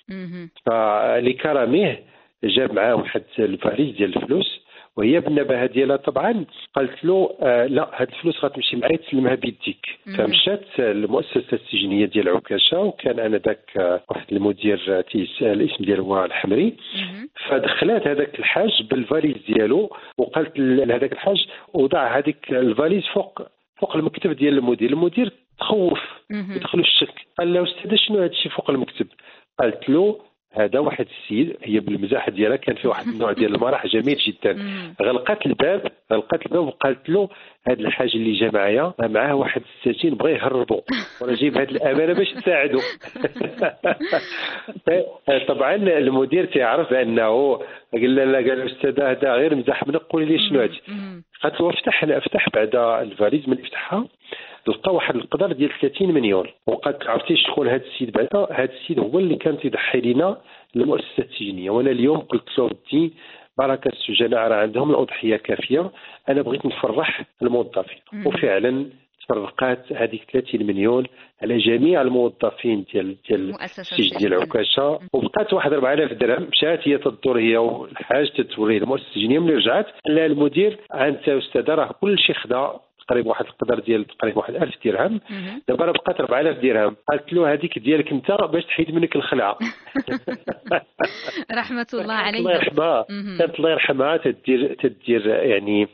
فلكرمه 0.67 1.99
جاب 2.45 2.73
معاه 2.73 2.95
واحد 2.95 3.23
الفاليز 3.39 3.97
ديال 3.97 4.17
الفلوس. 4.17 4.64
وهي 4.97 5.21
بالنباهه 5.21 5.67
ديالها 5.67 5.97
طبعا 5.97 6.45
قالت 6.75 7.05
له 7.05 7.37
آه 7.43 7.67
لا 7.67 7.91
هاد 7.95 8.09
الفلوس 8.09 8.45
غتمشي 8.45 8.77
معايا 8.77 8.97
تسلمها 8.97 9.35
بيديك. 9.35 9.87
فمشات 10.19 10.65
المؤسسة 10.79 11.53
السجنية 11.53 12.07
ديال 12.07 12.29
عكاشة 12.29 12.79
وكان 12.81 13.19
أنا 13.21 13.37
ذاك 13.39 13.71
آه 13.77 14.01
واحد 14.11 14.33
المدير 14.33 15.01
تي 15.01 15.43
الاسم 15.43 15.85
ديالو 15.85 16.05
هو 16.05 16.25
الحمري. 16.25 16.77
فدخلات 17.49 18.07
هذاك 18.07 18.39
الحاج 18.39 18.83
بالفاليز 18.91 19.35
ديالو 19.49 19.91
وقالت 20.19 20.59
لهذاك 20.59 21.13
الحاج 21.13 21.47
وضع 21.75 22.19
هذيك 22.19 22.51
الفاليز 22.53 23.03
فوق 23.15 23.43
فوق 23.77 23.97
المكتب 23.97 24.33
ديال 24.33 24.59
المدير. 24.59 24.91
المدير 24.91 25.33
تخوف 25.59 26.01
يدخل 26.57 26.81
الشك 26.81 27.15
قال 27.39 27.53
له 27.53 27.63
أستاذ 27.63 27.95
شنو 27.97 28.17
هذا 28.17 28.27
الشيء 28.27 28.53
فوق 28.53 28.71
المكتب؟ 28.71 29.07
قالت 29.59 29.89
له 29.91 30.21
هذا 30.55 30.79
واحد 30.79 31.07
السيد 31.07 31.57
هي 31.63 31.81
بالمزاح 31.81 32.29
ديالها 32.29 32.57
كان 32.57 32.77
في 32.77 32.89
واحد 32.89 33.07
النوع 33.07 33.33
ديال 33.33 33.55
المرح 33.55 33.87
جميل 33.87 34.17
جدا. 34.17 34.53
غلقت 35.03 35.47
الباب 35.47 35.93
غلقت 36.13 36.47
الباب 36.47 36.67
وقالت 36.67 37.09
له 37.09 37.29
هذا 37.69 37.81
الحاج 37.81 38.11
اللي 38.15 38.33
جا 38.33 38.51
معايا 38.51 38.93
معاه 39.01 39.35
واحد 39.35 39.63
السجين 39.87 40.15
بغى 40.15 40.33
يهربوا 40.33 40.81
وأنا 41.21 41.35
جايب 41.35 41.59
هذه 41.59 41.71
الأمانة 41.71 42.13
باش 42.13 42.33
تساعده 42.33 42.81
طبعا 45.49 45.75
المدير 45.75 46.45
تيعرف 46.45 46.91
بانه 46.91 47.55
قال 47.93 48.15
لا 48.15 48.39
قال 48.39 48.51
الاستاذ 48.51 49.01
هذا 49.01 49.35
غير 49.35 49.55
مزاح 49.55 49.87
من 49.87 49.97
قولي 49.97 50.27
لي 50.27 50.49
شنو 50.49 50.61
هذا 50.61 50.73
قالت 51.43 51.61
له 51.61 51.71
افتح 51.71 52.05
افتح 52.05 52.49
بعد 52.55 52.77
الفاليز 52.77 53.49
من 53.49 53.59
يفتحها 53.59 54.09
لقى 54.69 54.95
واحد 54.95 55.17
القدر 55.17 55.53
ديال 55.53 55.71
30 55.81 56.15
مليون. 56.15 56.47
وقد 56.67 56.97
عرفتي 57.07 57.37
شكون 57.37 57.69
هذا 57.69 57.85
السيد 57.85 58.13
بعدا؟ 58.13 58.47
هذا 58.53 58.73
السيد 58.73 58.99
هو 58.99 59.19
اللي 59.19 59.37
كان 59.37 59.59
تيضحي 59.59 60.01
لنا 60.01 60.41
المؤسسه 60.77 61.19
السجنيه 61.19 61.71
وأنا 61.71 61.91
اليوم 61.91 62.19
قلت 62.19 62.59
له 62.59 62.71
بركه 63.59 63.89
السجناء 63.89 64.49
راه 64.49 64.57
عندهم 64.57 64.91
الأضحية 64.91 65.37
كافية. 65.37 65.91
أنا 66.29 66.43
بغيت 66.43 66.67
نفرح 66.67 67.25
الموظفين. 67.43 67.99
وفعلا 68.27 68.87
تفرقات 69.25 69.93
هذيك 69.93 70.31
30 70.33 70.67
مليون 70.67 71.07
على 71.43 71.59
جميع 71.59 72.03
الموظفين 72.03 72.85
ديال 72.93 73.17
ديال 73.29 73.55
السجن 73.63 74.19
ديال 74.19 74.35
عكاشة. 74.35 74.99
وبقات 75.13 75.53
واحد 75.53 75.73
4000 75.73 76.13
درهم. 76.13 76.49
مشات 76.57 76.89
هي 76.89 76.99
تدور 76.99 77.39
هي 77.41 77.57
والحاج 77.57 78.31
تتوريه 78.31 78.79
المؤسسة 78.79 79.07
السجنيه 79.07 79.39
ملي 79.39 79.55
رجعت 79.55 79.87
قال 80.07 80.15
لها 80.17 80.27
المدير 80.27 80.79
أنت 80.95 81.29
أستاذ 81.29 81.71
راه 81.71 81.93
كل 82.01 82.19
شيء 82.19 82.37
خدا. 82.37 82.81
تقريبا 83.09 83.29
واحد 83.29 83.45
القدر 83.45 83.79
ديال 83.79 84.05
تقريبا 84.05 84.39
واحد 84.39 84.55
1000 84.55 84.75
درهم. 84.85 85.21
دابا 85.69 85.85
راه 85.85 85.93
بقات 85.93 86.21
4000 86.21 86.59
درهم. 86.59 86.97
قالت 87.09 87.33
له 87.33 87.53
هذيك 87.53 87.79
ديالك 87.79 88.13
أنت 88.13 88.31
باش 88.31 88.65
تحيد 88.65 88.95
منك 88.95 89.17
الخلعة. 89.17 89.59
رحمة 91.61 91.87
الله 91.95 92.15
عليه 92.15 92.39
الله 92.39 92.53
يرحمها. 92.53 93.03
كانت 93.39 93.59
الله 93.59 93.71
يرحمها 93.71 94.17
تدير 94.17 94.75
تدير 94.75 95.27
يعني 95.27 95.89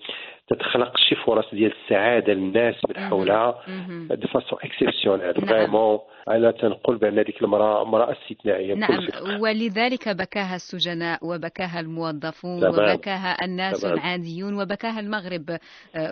تتخلق 0.51 0.97
شي 0.97 1.15
فرص 1.15 1.45
ديال 1.53 1.73
السعادة 1.85 2.33
للناس 2.33 2.75
من 2.89 3.09
حولها. 3.09 3.63
de 4.11 4.29
façon 4.29 4.59
exceptionnelle 4.63 5.35
vraiment 5.35 5.99
أنا 6.29 6.51
تنقول 6.51 6.97
بان 6.97 7.19
هذيك 7.19 7.43
المرأة 7.43 7.83
امراه 7.83 8.13
استثنائية 8.13 8.75
نعم. 8.75 9.07
ولذلك 9.41 10.09
بكاها 10.09 10.57
السجناء 10.57 11.19
وبكاها 11.27 11.81
الموظفون. 11.81 12.67
وبكاها 12.67 13.45
الناس. 13.45 13.85
العاديون 13.85 14.55
وبكاها 14.63 15.01
المغرب 15.01 15.59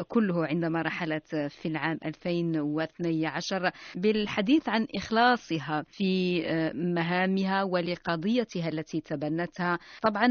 كله 0.09 0.47
عندما 0.47 0.83
رحلت 0.83 1.37
في 1.37 1.69
العام 1.69 1.99
2012 2.05 3.71
بالحديث 3.95 4.69
عن 4.69 4.87
إخلاصها 4.95 5.85
في 5.89 6.43
مهامها 6.75 7.63
ولقضيتها 7.63 8.69
التي 8.69 9.01
تبنتها. 9.01 9.79
طبعا 10.03 10.27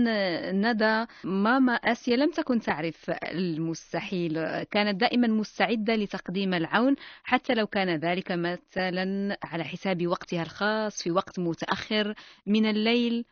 ندى 0.51 1.05
ماما 1.23 1.73
آسيا 1.73 2.15
لم 2.17 2.31
تكن 2.31 2.59
تعرف 2.59 3.11
المستحيل 3.97 4.63
كانت 4.71 5.01
دائما 5.01 5.27
مستعدة 5.27 5.95
لتقديم 5.95 6.53
العون 6.53 6.95
حتى 7.23 7.53
لو 7.53 7.67
كان 7.67 7.89
ذلك 7.89 8.31
مثلا 8.31 9.37
على 9.43 9.63
حساب 9.63 10.07
وقتها 10.07 10.41
الخاص 10.41 11.03
في 11.03 11.11
وقت 11.11 11.39
متأخر 11.39 12.13
من 12.47 12.65
الليل. 12.65 13.25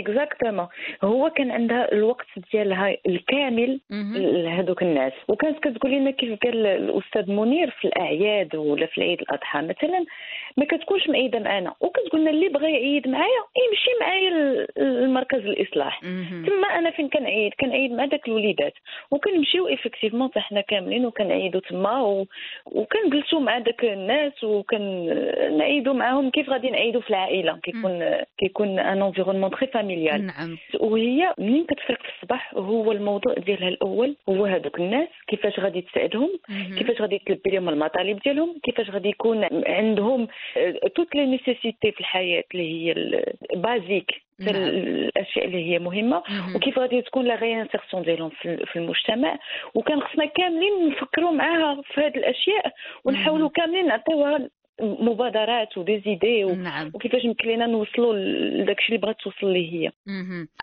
اكزاكتومون 0.00 0.68
هو 1.04 1.30
كان 1.30 1.50
عندها 1.50 1.92
الوقت 1.92 2.26
ديالها 2.52 2.96
الكامل 3.06 3.80
لهذوك 3.90 4.82
الناس. 4.82 5.12
وكانت 5.28 5.58
كتقول 5.58 5.92
لنا 5.92 6.10
كيف 6.10 6.38
قال 6.44 6.66
الأستاذ 6.66 7.30
منير 7.30 7.70
في 7.70 7.88
الأعياد 7.88 8.56
ولا 8.56 8.86
في 8.86 8.98
العيد 8.98 9.20
الأضحى. 9.20 9.62
مثلا 9.62 10.04
ما 10.56 10.64
كتكونش 10.64 11.08
مأيدة 11.08 11.38
معنا 11.38 11.74
وكتقول 11.80 12.20
لنا 12.20 12.30
اللي 12.30 12.48
بغى 12.48 12.72
يعيد 12.72 13.08
معايا 13.08 13.42
يمشي 13.56 13.90
معايا 14.00 14.30
للمركز 14.78 15.38
الاصلاح 15.38 16.00
تما 16.46 16.68
أنا 16.78 16.90
فين 16.90 17.08
كنعيد؟ 17.08 17.52
كنعيد 17.60 17.92
مع 17.92 18.04
داك 18.04 18.28
الوليدات. 18.28 18.72
وكنمشيو 19.10 19.68
effectivement 19.96 20.28
حتى 20.30 20.40
حنا 20.40 20.60
كاملين 20.60 21.06
وكنعيدوا 21.06 21.60
تما 21.60 22.02
و... 22.02 22.26
وكنجلسوا 22.66 23.40
مع 23.40 23.58
داك 23.58 23.84
الناس 23.84 24.44
وكنعيدوا 24.44 25.94
معاهم 25.94 26.30
كيف 26.30 26.50
غادي 26.50 26.70
نعيدوا 26.70 27.00
في 27.00 27.10
العائله 27.10 27.58
كيكون 27.62 28.14
كيكون 28.38 28.78
un 28.78 29.02
environnement 29.02 29.50
très 29.50 29.66
familial 29.66 30.26
نعم 30.26 30.56
وهي 30.80 31.34
منين 31.38 31.64
كتفيق 31.64 32.02
في 32.02 32.08
الصباح 32.16 32.54
هو 32.54 32.92
الموضوع 32.92 33.34
ديالها 33.34 33.68
الأول 33.68 34.16
هو 34.28 34.44
هذوك 34.44 34.80
الناس 34.80 35.08
كيفاش 35.28 35.60
غادي 35.60 35.80
تساعدهم 35.80 36.30
كيفاش 36.78 37.00
غادي 37.00 37.18
تلبي 37.26 37.50
لهم 37.50 37.68
المطالب 37.68 38.18
ديالهم 38.18 38.58
كيفاش 38.62 38.90
غادي 38.90 39.08
يكون 39.08 39.48
عندهم 39.66 40.28
toutes 40.94 41.14
les 41.14 41.26
nécessités 41.26 41.92
في 41.92 42.00
الحياة 42.00 42.44
اللي 42.54 42.72
هي 42.72 42.92
ال 43.52 43.60
basiques 43.60 44.25
الاشياء 44.40 45.44
اللي 45.44 45.72
هي 45.72 45.78
مهمه 45.78 46.22
وكيف 46.54 46.78
غادي 46.78 47.02
تكون 47.02 47.24
la 47.24 47.34
réinsertion 47.34 48.02
ديالهم 48.02 48.30
في 48.40 48.76
المجتمع 48.76 49.38
وكان 49.74 50.00
خصنا 50.00 50.24
كاملين 50.24 50.88
نفكروا 50.88 51.30
معاها 51.30 51.82
في 51.84 52.00
هذه 52.00 52.16
الاشياء 52.16 52.72
ونحاولوا 53.04 53.48
كاملين 53.48 53.86
نعطيوها 53.86 54.48
مبادرات 54.80 55.78
و 55.78 56.02
des 56.04 56.19
idées 56.19 56.44
و... 56.44 56.54
نعم. 56.54 56.90
وكيفاش 56.94 57.24
يمكن 57.24 57.48
لنا 57.48 57.66
نوصلوا 57.66 58.14
لداك 58.14 58.78
الشيء 58.78 58.94
اللي 58.94 59.06
بغات 59.06 59.16
توصل 59.20 59.52
ليه 59.52 59.72
هي. 59.72 59.92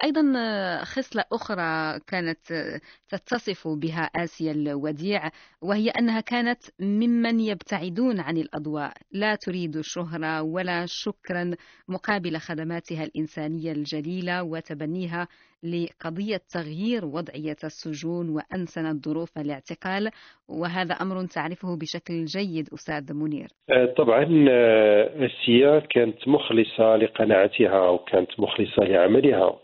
أيضا 0.03 0.34
آه، 0.38 0.84
خصلة 0.84 1.24
أخرى 1.32 2.00
كانت 2.08 2.51
آه، 2.51 2.82
تتصف 3.10 3.67
بها 3.67 4.03
آسيا 4.03 4.51
الوديع 4.51 5.29
وهي 5.62 5.89
أنها 5.89 6.22
كانت 6.22 6.63
ممن 6.79 7.39
يبتعدون 7.39 8.20
عن 8.20 8.38
الأضواء. 8.38 8.93
لا 9.12 9.36
تريد 9.36 9.82
شهرة 9.82 10.41
ولا 10.41 10.86
شكرا 10.86 11.51
مقابل 11.88 12.38
خدماتها 12.38 13.03
الإنسانية 13.03 13.72
الجليلة 13.72 14.43
وتبنيها 14.43 15.27
لقضية 15.63 16.41
تغيير 16.53 17.05
وضعية 17.05 17.58
السجون 17.63 18.29
وأنسنت 18.29 19.05
ظروف 19.05 19.38
الاعتقال 19.38 20.10
وهذا 20.48 20.93
أمر 20.93 21.25
تعرفه 21.25 21.77
بشكل 21.77 22.25
جيد 22.25 22.70
أستاذ 22.74 23.13
منير 23.13 23.48
آه، 23.70 23.86
طبعا 23.86 24.46
آه، 24.50 25.25
اسيا 25.25 25.79
كانت 25.79 26.27
مخلصة 26.27 26.96
لقناعتها 26.96 27.89
وكانت 27.89 28.39
مخلصة 28.39 28.84
لعملها. 28.84 29.60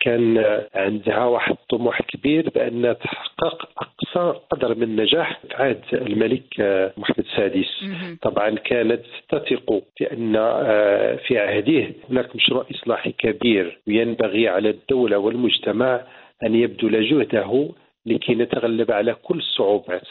كان 0.00 0.38
عندها 0.74 1.24
واحد 1.24 1.52
الطموح 1.52 2.02
كبير 2.02 2.50
بأن 2.50 2.96
تحقق 3.00 3.87
اقصى 4.02 4.38
قدر 4.50 4.74
من 4.74 4.82
النجاح 4.82 5.40
في 5.40 5.54
عهد 5.54 5.80
الملك 5.92 6.60
آه، 6.60 6.92
محمد 6.96 7.18
السادس. 7.18 7.84
طبعا 8.22 8.50
كانت 8.50 9.02
تثق 9.28 9.82
بأن 10.00 10.36
آه، 10.36 11.16
في 11.16 11.38
عهده 11.38 11.86
هناك 12.10 12.36
مشروع 12.36 12.66
إصلاحي 12.70 13.12
كبير 13.12 13.78
ينبغي 13.86 14.48
على 14.48 14.70
الدولة 14.70 15.18
والمجتمع 15.18 16.00
أن 16.42 16.54
يبذل 16.54 17.10
جهده 17.10 17.68
لكي 18.08 18.34
نتغلب 18.34 18.90
على 18.90 19.14
كل 19.22 19.38
الصعوبات. 19.38 20.08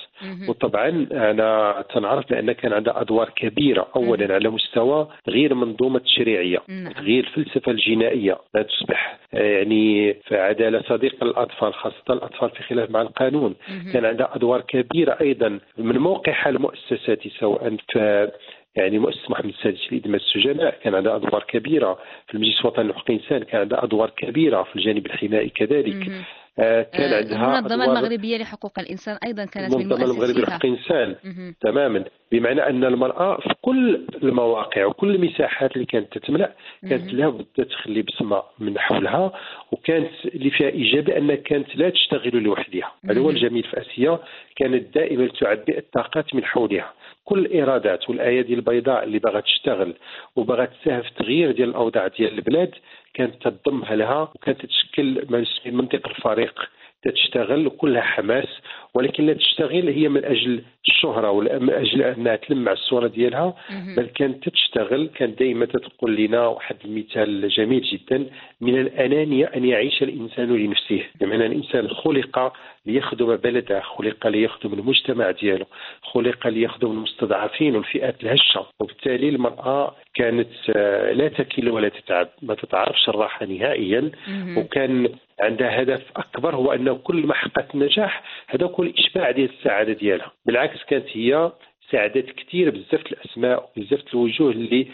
وطبعا 0.50 1.08
أنا 1.12 1.84
تنعرف 1.94 2.30
بان 2.30 2.52
كان 2.52 2.74
عندها 2.74 3.02
أدوار 3.02 3.30
كبيرة 3.36 3.88
اولا 3.96 4.34
على 4.34 4.50
مستوى 4.50 5.08
تغيير 5.26 5.54
منظومة 5.54 5.98
التشريعيه 5.98 6.60
نعم. 6.68 6.92
تغيير 6.94 7.24
الفلسفه 7.24 7.72
الجنائية. 7.72 8.38
لا 8.56 8.62
تصبح 8.62 9.20
آه، 9.34 9.58
يعني 9.58 10.16
عداله 10.32 10.82
صديقه 10.90 11.26
للاطفال 11.26 11.74
خاصة 11.74 12.04
الأطفال 12.10 12.50
في 12.50 12.64
خلاف 12.64 12.90
مع 12.92 13.02
القانون. 13.02 13.56
كان 13.94 14.06
عندها 14.06 14.36
أدوار 14.36 14.62
كبيرة 14.62 15.18
أيضا 15.22 15.60
من 15.78 15.98
موقعها 15.98 16.50
المؤسساتي 16.50 17.30
سواء 17.40 17.76
في 17.94 18.32
يعني 18.76 19.00
مؤسسه 19.00 19.26
محمد 19.30 19.50
السادس 19.50 19.94
لإدماج 19.94 20.22
السجناء 20.22 20.78
كان 20.84 20.96
عندها 20.96 21.16
أدوار 21.16 21.44
كبيرة. 21.48 22.00
في 22.28 22.34
المجلس 22.34 22.60
الوطني 22.62 22.88
لحقوق 22.90 23.06
الإنسان 23.12 23.44
كان 23.44 23.62
عندها 23.62 23.84
أدوار 23.84 24.10
كبيرة 24.10 24.64
في 24.64 24.76
الجانب 24.76 25.06
الحمائي 25.06 25.50
كذلك. 25.50 26.12
كان 26.58 27.14
آه، 27.14 27.18
عندها 27.18 27.58
المنظمة 27.58 27.86
المغربية 27.86 28.38
لحقوق 28.38 28.80
الإنسان 28.80 29.18
أيضا 29.26 29.46
كانت 29.46 29.76
من 29.76 29.82
المنظمه 29.82 30.06
المغربية 30.06 30.26
مؤسسيها 30.26 30.46
لحقوق 30.46 30.66
الإنسان 30.66 31.16
مهم. 31.24 31.56
تماما 31.62 32.04
بمعنى 32.32 32.70
أن 32.70 32.84
المرأة 32.84 33.38
في 33.40 33.54
كل 33.62 34.08
المواقع 34.24 34.86
وكل 34.86 35.16
المساحات 35.16 35.74
اللي 35.74 35.86
كانت 35.86 36.18
تتملأ 36.18 36.56
كانت. 36.90 37.14
لها 37.14 37.30
بد 37.30 37.66
تخلي 37.66 38.02
بصمة 38.02 38.44
من 38.60 38.80
حولها 38.80 39.32
وكانت 39.72 40.12
اللي 40.26 40.50
فيها 40.50 40.70
إيجابي 40.70 41.18
أنها 41.18 41.36
كانت 41.36 41.76
لا 41.76 41.90
تشتغل 41.90 42.44
لوحدها 42.44 42.92
هذا 43.10 43.20
هو. 43.20 43.30
الجميل 43.30 43.64
في 43.64 43.82
آسيا 43.82 44.20
كانت 44.56 44.96
دائما 44.96 45.28
تعبئ 45.28 45.78
الطاقات 45.78 46.36
من 46.36 46.46
حولها 46.46 46.94
كل 47.26 47.40
الإيرادات 47.40 48.10
والأيادي 48.10 48.54
البيضاء 48.54 49.04
اللي 49.04 49.20
باغا 49.20 49.40
تشتغل 49.40 49.94
وباغا 50.36 50.66
تساهم 50.66 51.02
في 51.02 51.10
تغيير 51.20 51.52
ديال 51.52 51.70
الأوضاع 51.70 52.08
ديال 52.08 52.34
البلاد 52.34 52.72
كانت 53.18 53.48
تضمها 53.48 53.96
لها 53.96 54.22
وكانت 54.36 54.66
تشكل 54.66 55.26
ما 55.30 55.42
نسميه 55.42 55.72
منطق 55.72 56.08
الفريق. 56.08 56.70
تشتغل 57.10 57.68
وكلها 57.68 58.02
حماس 58.02 58.48
ولكن 58.94 59.26
لا 59.26 59.34
تشتغل 59.34 59.88
هي 59.90 60.10
من 60.10 60.26
أجل 60.26 60.62
الشهرة 60.88 61.32
ولا 61.32 61.60
من 61.60 61.70
أجل 61.74 62.02
أنها 62.02 62.36
تلمع 62.36 62.72
الصورة 62.72 63.08
ديالها. 63.08 63.54
بل 63.98 64.06
كانت 64.06 64.50
تشتغل 64.50 65.10
كانت 65.16 65.40
دائما 65.40 65.66
تقول 65.66 66.16
لنا 66.16 66.48
واحد 66.48 66.76
المثال 66.86 67.50
جميل 67.50 67.82
جدا 67.82 68.26
من 68.62 68.80
الأنانية 68.82 69.46
أن 69.56 69.66
يعيش 69.66 70.04
الإنسان 70.04 70.56
لنفسه 70.58 71.04
بمعنى 71.22 71.46
الإنسان 71.46 71.88
خلق 71.88 72.54
ليخدم 72.86 73.36
بلده 73.36 73.82
خلق 73.82 74.28
ليخدم 74.28 74.74
المجتمع 74.74 75.32
ديالو 75.32 75.66
خلق 76.02 76.48
ليخدم 76.48 76.92
المستضعفين 76.92 77.76
والفئات 77.76 78.24
الهشه 78.24 78.66
وبالتالي 78.80 79.30
المرأة 79.30 79.96
كانت 80.16 80.48
آه، 80.76 81.12
لا 81.12 81.28
تكل 81.28 81.70
ولا 81.70 81.90
تتعب 81.90 82.28
ما 82.42 82.56
تتعرفش 82.56 83.10
الراحة 83.10 83.46
نهائيا. 83.46 84.12
وكان 84.58 85.10
عندها 85.40 85.82
هدف 85.82 86.04
أكبر 86.16 86.56
هو 86.56 86.72
انه 86.72 86.94
كل 86.96 87.28
ما 87.28 87.34
حققت 87.34 87.76
النجاح 87.76 88.24
هذا 88.48 88.66
هو 88.66 88.84
الإشباع 88.84 89.32
ديال 89.32 89.50
السعادة 89.50 89.94
ديالها 89.94 90.32
بالعكس 90.46 90.84
كانت 90.84 91.06
هي 91.12 91.52
ساعدت 91.92 92.30
كثير 92.32 92.70
بزاف 92.70 93.06
الأسماء 93.12 93.70
وبزاف 93.78 94.00
الوجوه 94.14 94.52
اللي 94.52 94.88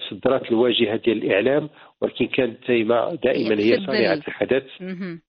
تصدرت 0.00 0.50
الواجهة 0.50 0.96
ديال 0.96 1.24
الإعلام 1.24 1.68
ولكن 2.00 2.26
كانت 2.26 2.58
دائما 2.68 3.14
دائما 3.24 3.54
هي. 3.60 3.76
صانعة 3.86 4.14
الحدث. 4.28 4.66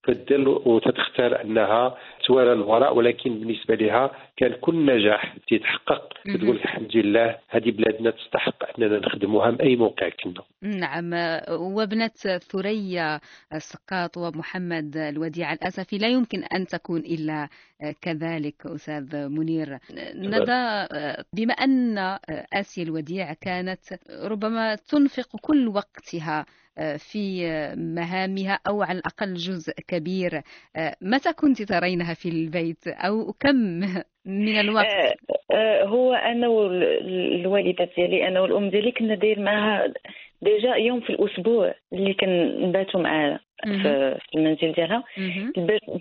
تبدل 0.04 0.48
وتتختار 0.48 1.42
أنها 1.42 1.98
توالى 2.26 2.54
الوراء 2.54 2.96
ولكن 2.96 3.40
بالنسبة 3.40 3.76
لها 3.76 4.12
كان 4.38 4.54
كل 4.62 4.86
نجاح 4.86 5.38
تيتحقق. 5.48 6.14
تقول 6.26 6.56
الحمد 6.56 6.98
لله 6.98 7.38
هذه 7.50 7.72
بلادنا 7.72 8.12
تستحق 8.12 8.80
أننا 8.80 9.00
نخدموها 9.00 9.52
من 9.52 9.62
أي 9.62 9.76
موقع 9.76 10.10
كنا. 10.10 10.44
نعم. 10.62 11.14
وابنة 11.50 12.12
ثريا 12.52 13.20
السقاط 13.54 14.18
ومحمد 14.18 14.98
الوديع 14.98 15.54
الأسفي 15.54 15.98
لا 15.98 16.08
يمكن 16.08 16.44
أن 16.44 16.66
تكون 16.68 17.00
إلا 17.00 17.50
كذلك 18.02 18.66
أستاذ 18.66 19.30
منير. 19.30 19.80
ندى 20.16 20.88
بما 21.34 21.54
أن 21.54 21.98
آسيا 22.54 22.84
الوديع 22.84 23.34
كانت 23.34 23.80
ربما 24.24 24.76
تنفق 24.76 25.36
كل 25.42 25.68
وقتها 25.68 26.46
في 26.98 27.48
مهامها 27.78 28.60
أو 28.68 28.84
على 28.84 28.98
الأقل 29.00 29.34
جزء 29.34 29.74
كبير 29.88 30.42
متى 31.02 31.34
كنت 31.34 31.62
ترينها 31.62 32.14
في 32.14 32.30
البيت 32.30 32.88
أو 32.88 33.34
كم 33.40 33.56
من 34.26 34.60
الوقت 34.60 34.86
آه، 34.86 35.16
آه، 35.56 35.84
هو 35.86 36.14
أنا 36.14 36.48
والوالده 36.48 37.90
ديالي 37.98 38.28
أنا 38.28 38.40
والأم 38.42 38.70
ديالي 38.70 38.92
كنا 38.92 39.16
داير 39.16 39.40
معها 39.40 39.94
ديجا 40.42 40.76
يوم 40.76 41.00
في 41.02 41.10
الأسبوع 41.10 41.74
اللي 41.94 42.14
كنباتوا 42.14 43.02
معاها. 43.02 43.40
في 44.20 44.36
المنزل 44.36 44.72
ديالها. 44.74 45.04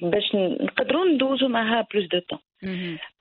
باش- 0.02 0.34
نقدروا 0.60 1.04
ندوزو 1.08 1.48
معاها 1.48 1.87
plus 1.94 2.08
de 2.08 2.18
temps. 2.18 2.38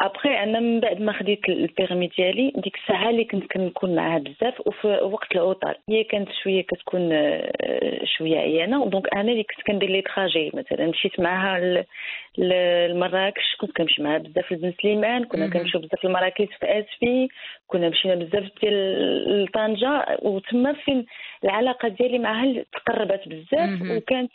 Après 0.02 0.30
أنا 0.44 0.60
من 0.60 0.80
بعد 0.80 1.02
ما 1.02 1.14
خديت 1.14 1.50
ال 1.50 1.58
permis 1.58 2.08
ديالي 2.18 2.52
ديك 2.56 2.76
الساعة 2.76 3.10
اللي 3.10 3.24
كنت 3.26 3.52
كنكون 3.54 3.96
معاها 3.96 4.20
بزاف 4.20 4.68
وفي 4.68 4.88
وقت 4.88 5.32
العطل 5.36 5.76
هي 5.90 6.04
كانت 6.04 6.30
شوية 6.44 6.62
كتكون 6.64 7.10
آه، 7.14 8.00
شوية 8.18 8.38
عيانة. 8.38 8.86
donc 8.90 9.14
أنا 9.14 9.32
اللي 9.32 9.44
كنت 9.44 9.68
كندير 9.68 9.90
les 9.90 10.02
trajets 10.02 10.52
مثلا. 10.54 10.88
مشيت 10.88 11.20
معاها 11.20 11.84
لمراكش. 12.38 13.56
كنت 13.60 13.72
كنمشي 13.78 14.04
معاها 14.04 14.18
بزاف 14.18 14.52
لبن 14.52 14.74
سليمان. 14.82 15.24
كنا. 15.24 15.46
كنمشيو 15.54 15.80
بزاف 15.82 16.06
لمراكش 16.06 16.48
في 16.60 16.66
آسفي. 16.80 17.28
كنا 17.68 17.90
مشينا 17.90 18.16
بزاف 18.16 18.44
ديال 18.62 19.44
لطنجه 19.44 20.18
وتما 20.22 20.74
فين 20.74 21.06
العلاقة 21.44 21.88
ديالي 21.88 22.20
معها 22.20 22.64
تقربت 22.74 23.28
بزاف. 23.28 23.70
وكانت 23.98 24.32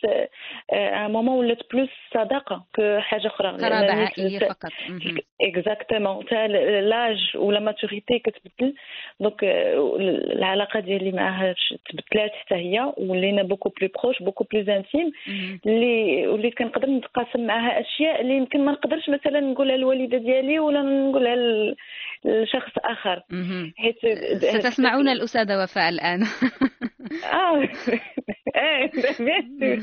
un 0.73 1.11
moment 1.11 1.39
ولات 1.39 1.59
plus 1.73 1.89
صداقة 2.15 2.65
كحاجه 2.75 3.27
أخرى. 3.27 3.49
عائلية 3.91 4.39
الناس- 4.39 4.43
فقط. 4.53 4.71
Exactement 5.41 6.25
تا 6.27 6.47
l'âge 6.81 7.37
و 7.37 7.45
la 7.45 7.61
maturité 7.61 8.19
كتبدل 8.19 8.75
donc 9.21 9.45
العلاقه 10.33 10.81
ديالي 10.81 11.13
معها 11.13 11.55
ش- 11.57 11.75
تبدلات 11.91 12.31
حتى 12.33 12.55
هي 12.55 12.93
ولينا 12.97 13.43
beaucoup 13.43 13.69
plus 13.81 13.89
proches 14.03 14.23
beaucoup 14.23 14.45
plus 14.53 14.75
intimes. 14.77 15.13
اللي 15.67 16.27
وليت 16.27 16.55
كنقدر 16.59 16.91
نتقاسم 16.91 17.47
معها 17.47 17.81
اشياء 17.81 18.21
اللي 18.21 18.35
يمكن 18.37 18.65
ما 18.65 18.73
نقدرش 18.73 19.09
مثلا 19.09 19.41
نقولها 19.41 19.77
للوالده 19.77 20.19
ديالي 20.19 20.59
ولا 20.59 20.83
نقولها 20.83 21.37
لشخص 22.25 22.73
اخر. 22.85 23.23
حيت 23.77 23.97
ستسمعون 24.37 25.09
الأستاذة 25.09 25.63
وفاء 25.63 25.89
الآن 25.89 26.23
آه 27.33 27.69
eh 28.57 28.91
bien 29.21 29.83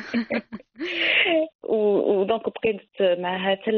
و 1.63 1.79
donc 1.79 2.41
بقيت 2.49 3.19
معها 3.19 3.55
حتى 3.55 3.71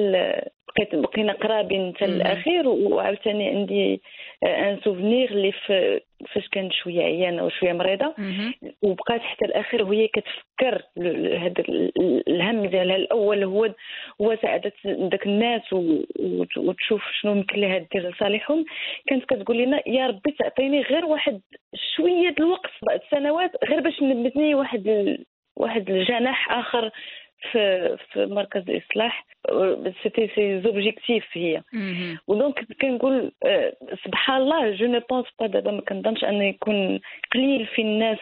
بقيت 0.78 0.96
بقينا 0.96 1.34
قرابين 1.34 1.94
حتى. 1.96 2.06
الاخير 2.06 2.68
وعاوتاني 2.68 3.48
عندي 3.50 4.02
un 4.44 4.80
souvenir 4.84 5.32
اللي 5.32 5.52
فاش 6.34 6.48
كانت 6.52 6.74
شوية 6.74 7.02
عيانة 7.04 7.44
وشوية 7.46 7.74
مريضة. 7.74 8.14
وبقات 8.82 9.22
حتى 9.22 9.46
الاخير 9.46 9.84
وهي 9.84 10.08
كتفكر 10.08 10.82
هذا 11.38 11.64
الهم 12.28 12.66
ديالها 12.66 12.96
الأول 12.96 13.44
هو 13.44 13.74
هو 14.22 14.36
سعاده 14.42 14.72
داك 14.86 15.26
الناس 15.26 15.62
وتشوف 16.58 17.02
شنو 17.22 17.32
يمكن 17.32 17.62
لها 17.62 17.78
دير 17.78 18.10
لصالحهم 18.10 18.66
كانت 19.08 19.26
كتقول 19.26 19.58
لنا 19.58 19.82
يا 19.90 20.08
ربي 20.08 20.32
تعطيني 20.32 20.82
غير 20.82 21.06
واحد 21.06 21.42
شوية 21.96 22.36
الوقت 22.40 22.72
بعد 22.88 23.00
سنوات 23.12 23.52
غير 23.70 23.80
باش 23.80 24.02
نبني 24.04 24.56
واحد 24.56 25.16
واحد 25.56 25.90
الجناح 25.90 26.52
آخر 26.52 26.92
في 27.52 27.98
في 28.12 28.26
مركز 28.26 28.70
الاصلاح 28.70 29.26
c'était 30.04 30.28
ses 30.36 30.62
objectifs 30.62 31.26
هي. 31.34 31.62
و 32.28 32.35
donc 32.35 32.66
كنقول 32.82 33.32
آه، 33.46 33.74
سبحان 34.06 34.42
الله 34.42 34.72
je 34.72 34.86
ne 34.86 35.00
pense 35.10 35.26
pas 35.40 35.48
دابا 35.48 35.72
ما 35.72 35.82
كنظنش 35.82 36.24
أن 36.24 36.42
يكون 36.42 37.00
قليل 37.34 37.66
في 37.66 37.82
الناس 37.82 38.20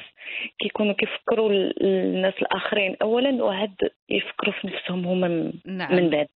كيكونوا 0.60 0.94
كيفكروا 0.94 1.50
الناس 1.82 2.34
الآخرين. 2.42 2.96
اولا 3.02 3.44
وعاد 3.44 3.76
يفكروا 4.10 4.54
في 4.62 4.68
نفسهم 4.68 5.08
هما 5.08 5.54
نعم. 5.66 5.96
من 5.96 6.10
بعد. 6.10 6.28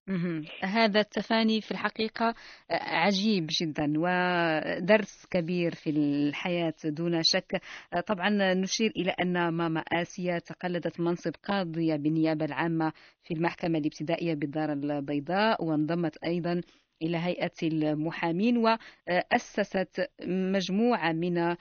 هذا 0.63 0.99
التفاني 0.99 1.61
في 1.61 1.71
الحقيقة 1.71 2.33
عجيب 2.71 3.47
جدا 3.61 3.93
ودرس 3.97 5.25
كبير 5.31 5.75
في 5.75 5.89
الحياة 5.89 6.73
دون 6.85 7.23
شك. 7.23 7.61
طبعا 8.07 8.53
نشير 8.53 8.91
إلى 8.97 9.11
أن 9.21 9.49
ماما 9.49 9.79
آسيا 9.79 10.39
تقلدت 10.39 10.99
منصب 10.99 11.31
قاضية 11.43 11.95
بالنيابة 11.95 12.45
العامة 12.45 12.91
في 13.23 13.33
المحكمة 13.33 13.79
الابتدائية 13.79 14.33
بالدار 14.33 14.71
البيضاء 14.71 15.63
وانضمت 15.63 16.17
أيضا 16.23 16.61
إلى 17.01 17.17
هيئة 17.17 17.51
المحامين 17.63 18.57
وأسست 18.57 20.09
مجموعة 20.27 21.11
من 21.11 21.55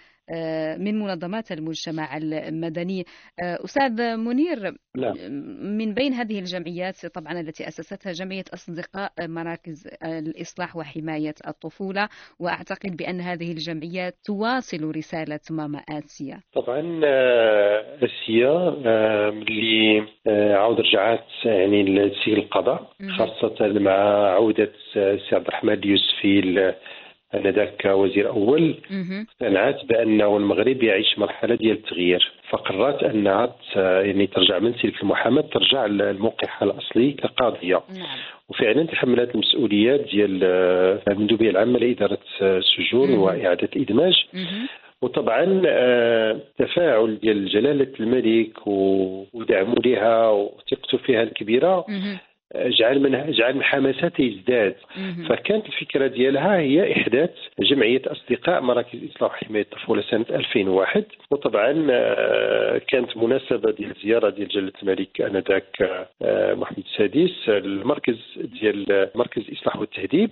من 0.78 0.98
منظمات 0.98 1.52
المجتمع 1.52 2.16
المدني 2.16 3.04
آه، 3.42 3.58
أستاذ 3.64 4.16
منير 4.16 4.58
لا. 4.58 4.74
نعم. 4.96 5.32
من 5.78 5.94
بين 5.94 6.12
هذه 6.12 6.38
الجمعيات 6.38 7.06
طبعا 7.06 7.40
التي 7.40 7.68
أسستها 7.68 8.12
جمعية 8.12 8.44
أصدقاء 8.54 9.12
مراكز 9.20 9.88
الإصلاح 10.04 10.76
وحماية 10.76 11.34
الطفولة 11.48 12.08
وأعتقد 12.40 12.96
بأن 12.96 13.20
هذه 13.20 13.52
الجمعية 13.52 14.14
تواصل 14.24 14.96
رسالة 14.96 15.40
ماما 15.50 15.78
آسيا 15.78 16.40
طبعا 16.52 17.00
آه، 17.04 17.98
آسيا 18.04 18.68
اللي 19.28 20.08
عود 20.54 20.80
رجعت 20.80 21.26
يعني 21.44 21.82
لسير 21.82 22.38
القضاء 22.38 22.92
خاصة 23.18 23.68
مع 23.68 23.92
عودة 24.34 24.72
سي 24.92 25.18
عبد 25.32 25.46
الرحمن 25.46 25.72
اليوسفي 25.72 26.74
انذاك 27.34 27.84
وزير 27.84 28.28
أول 28.28 28.74
اقتنعت 29.42 29.84
بأنه 29.84 30.36
المغرب 30.36 30.82
يعيش 30.82 31.18
مرحلة 31.18 31.54
ديال 31.54 31.76
التغيير. 31.76 32.32
فقررت 32.50 33.02
أنها 33.02 33.56
يعني 33.76 34.26
ترجع 34.26 34.58
من 34.58 34.74
سلك 34.74 35.02
المحاماة 35.02 35.42
ترجع 35.42 35.86
للموقعها 35.86 36.62
الأصلي 36.64 37.12
كقاضية. 37.12 37.82
نعم. 37.98 38.06
وفعلا 38.48 38.86
تحملت 38.86 39.34
المسؤوليات 39.34 40.00
ديال 40.00 40.44
المندوبيه 41.10 41.50
العامة 41.50 41.78
لإدارة 41.78 42.18
السجون 42.42 43.10
وإعادة 43.18 43.68
الإدماج. 43.76 44.26
وطبعا 45.02 45.44
التفاعل 45.44 47.10
آه، 47.10 47.18
ديال 47.22 47.48
جلالة 47.48 47.92
الملك 48.00 48.66
ودعمه 48.66 49.74
لها 49.84 50.30
وثقته 50.30 50.98
فيها 50.98 51.22
الكبيرة. 51.22 51.84
جعل 52.56 53.00
من 53.00 53.32
جعل 53.32 53.54
من 53.54 53.62
حماسته 53.62 54.22
يزداد 54.22 54.74
فكانت 55.28 55.66
الفكرة 55.66 56.06
ديالها 56.06 56.58
هي 56.58 56.92
إحداث 56.92 57.30
جمعية 57.60 58.02
أصدقاء 58.06 58.60
مراكز 58.60 58.98
إصلاح 59.16 59.42
وحمايه 59.42 59.62
الطفولة 59.62 60.02
سنة 60.02 60.24
2001 60.30 61.04
وطبعا 61.30 61.86
آه، 61.90 62.78
كانت 62.88 63.16
مناسبة 63.16 63.70
ديال 63.70 63.90
الزياره 63.96 64.30
ديال 64.30 64.48
جلاله 64.48 64.72
الملك 64.82 65.20
آنذاك 65.20 66.06
آه، 66.22 66.54
محمد 66.54 66.78
السادس 66.78 67.48
المركز 67.48 68.16
ديال 68.60 69.08
مركز 69.14 69.42
الاصلاح 69.48 69.76
والتهذيب 69.76 70.30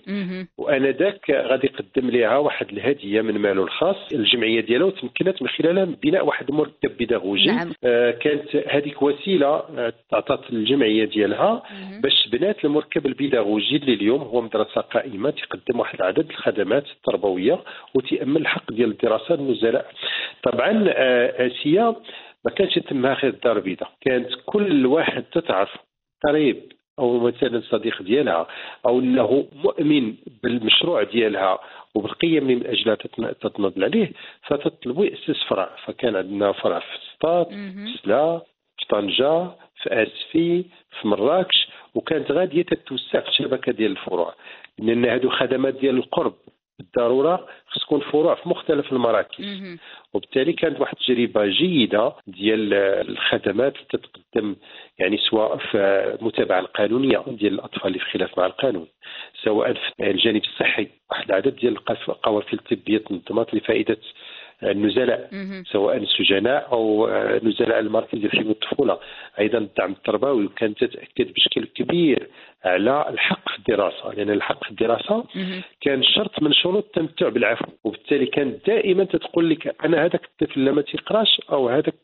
وآنذاك 0.58 1.30
غادي 1.30 1.66
يقدم 1.66 2.10
لها 2.10 2.36
واحد 2.36 2.68
الهدية 2.68 3.20
من 3.20 3.38
ماله 3.38 3.62
الخاص. 3.62 3.96
الجمعية 4.12 4.60
ديالها 4.60 4.86
وتمكنت 4.86 5.42
من 5.42 5.48
خلالها 5.48 5.84
بناء 5.84 6.26
واحد 6.26 6.48
المركب 6.48 6.96
بيداغوجي 6.98 7.46
نعم. 7.46 7.72
آه، 7.84 8.10
كانت 8.10 8.56
هذيك 8.68 9.02
وسيلة 9.02 9.62
تعطات 10.10 10.40
الجمعية 10.50 11.04
ديالها 11.04 11.62
باش 12.06 12.28
بنات 12.28 12.64
المركب 12.64 13.06
البيداغوجي 13.06 13.76
اللي 13.76 13.94
اليوم 13.94 14.22
هو 14.22 14.40
مدرسة 14.40 14.80
قائمة 14.80 15.30
تقدم 15.30 15.80
واحد 15.80 16.00
العدد 16.00 16.30
الخدمات 16.30 16.84
التربوية 16.86 17.58
وتامن 17.94 18.36
الحق 18.36 18.72
ديال 18.72 18.90
الدراسة 18.90 19.34
النزلاء 19.34 19.92
طبعا 20.42 20.84
آه، 20.88 21.46
آسيا 21.46 21.96
ما 22.44 22.50
كانش 22.50 22.74
تمها 22.78 23.14
غير 23.14 23.32
الدار 23.32 23.56
البيضاء. 23.56 23.90
كانت 24.00 24.28
كل 24.46 24.86
واحد 24.86 25.22
تتعرف 25.32 25.70
قريب 26.26 26.72
أو 26.98 27.20
مثلا 27.20 27.60
صديق 27.70 28.02
ديالها 28.02 28.46
أو 28.86 28.98
إنه 29.00 29.48
مؤمن 29.64 30.14
بالمشروع 30.42 31.02
ديالها 31.02 31.58
وبالقيم 31.94 32.42
اللي 32.42 32.54
من 32.54 32.66
أجلها 32.66 32.94
تتنضل 33.32 33.84
عليه 33.84 34.12
فتطلبوا 34.46 35.04
ياسس 35.04 35.44
فرع 35.48 35.76
فكان 35.86 36.16
عندنا 36.16 36.52
فرع 36.52 36.78
في 36.78 36.86
سطات 37.14 37.48
في 37.48 37.98
سلا 38.02 38.42
في 38.78 38.86
طنجة 38.88 39.46
في 39.82 40.02
آسفي 40.02 40.64
في 41.00 41.08
مراكش. 41.08 41.68
وكانت 41.96 42.32
غادية 42.32 42.62
تتوسع 42.62 43.20
في 43.20 43.28
الشبكة 43.28 43.72
ديال 43.72 43.90
الفروع 43.90 44.34
لأن 44.78 45.04
هذو 45.06 45.30
خدمات 45.30 45.74
ديال 45.74 45.96
القرب 45.96 46.34
بالضرورة 46.78 47.46
خص 47.66 47.80
تكون 47.82 48.00
فروع 48.00 48.34
في 48.34 48.48
مختلف 48.48 48.92
المراكز. 48.92 49.44
وبالتالي 50.14 50.52
كانت 50.52 50.80
واحد 50.80 50.96
التجربة 51.00 51.46
جيدة 51.46 52.12
ديال 52.26 52.74
الخدمات 53.08 53.74
اللي 53.76 53.86
تتقدم 53.90 54.56
يعني 54.98 55.16
سواء 55.30 55.56
في 55.56 55.78
المتابعه 56.20 56.60
القانونية 56.60 57.24
ديال 57.26 57.54
الأطفال 57.54 57.86
اللي 57.86 57.98
في 57.98 58.04
خلاف 58.04 58.38
مع 58.38 58.46
القانون 58.46 58.86
سواء 59.44 59.72
في 59.74 60.10
الجانب 60.10 60.42
الصحي 60.44 60.88
واحد 61.10 61.24
العدد 61.30 61.56
ديال 61.56 61.76
القوافل 62.08 62.58
الطبية 62.58 62.98
تنظمت 62.98 63.54
لفائده 63.54 63.98
النزلاء 64.62 65.28
سواء 65.72 65.96
السجناء 65.96 66.68
أو 66.72 67.08
نزلاء 67.42 67.78
المركز 67.78 68.18
ديال 68.18 68.32
خدمه 68.32 68.50
الطفولة. 68.50 68.98
أيضا 69.38 69.58
الدعم 69.58 69.92
التربوي 69.92 70.44
وكانت 70.44 70.84
تتأكد 70.84 71.32
بشكل 71.32 71.64
كبير 71.64 72.28
على 72.64 73.06
الحق 73.08 73.48
في 73.48 73.58
الدراسة 73.58 74.14
لأن 74.14 74.30
الحق 74.30 74.64
في 74.64 74.70
الدراسه 74.70 75.24
كان 75.80 76.02
شرط 76.02 76.42
من 76.42 76.52
شروط 76.52 76.84
التمتع 76.84 77.28
بالعفو. 77.28 77.66
وبالتالي 77.84 78.26
كانت 78.26 78.66
دائما 78.66 79.04
تتقول 79.04 79.50
لك 79.50 79.84
أنا 79.84 80.04
هذاك 80.04 80.24
الطفل 80.24 80.64
لما 80.64 80.82
تيقراش 80.82 81.40
أو 81.52 81.68
هذاك 81.68 81.94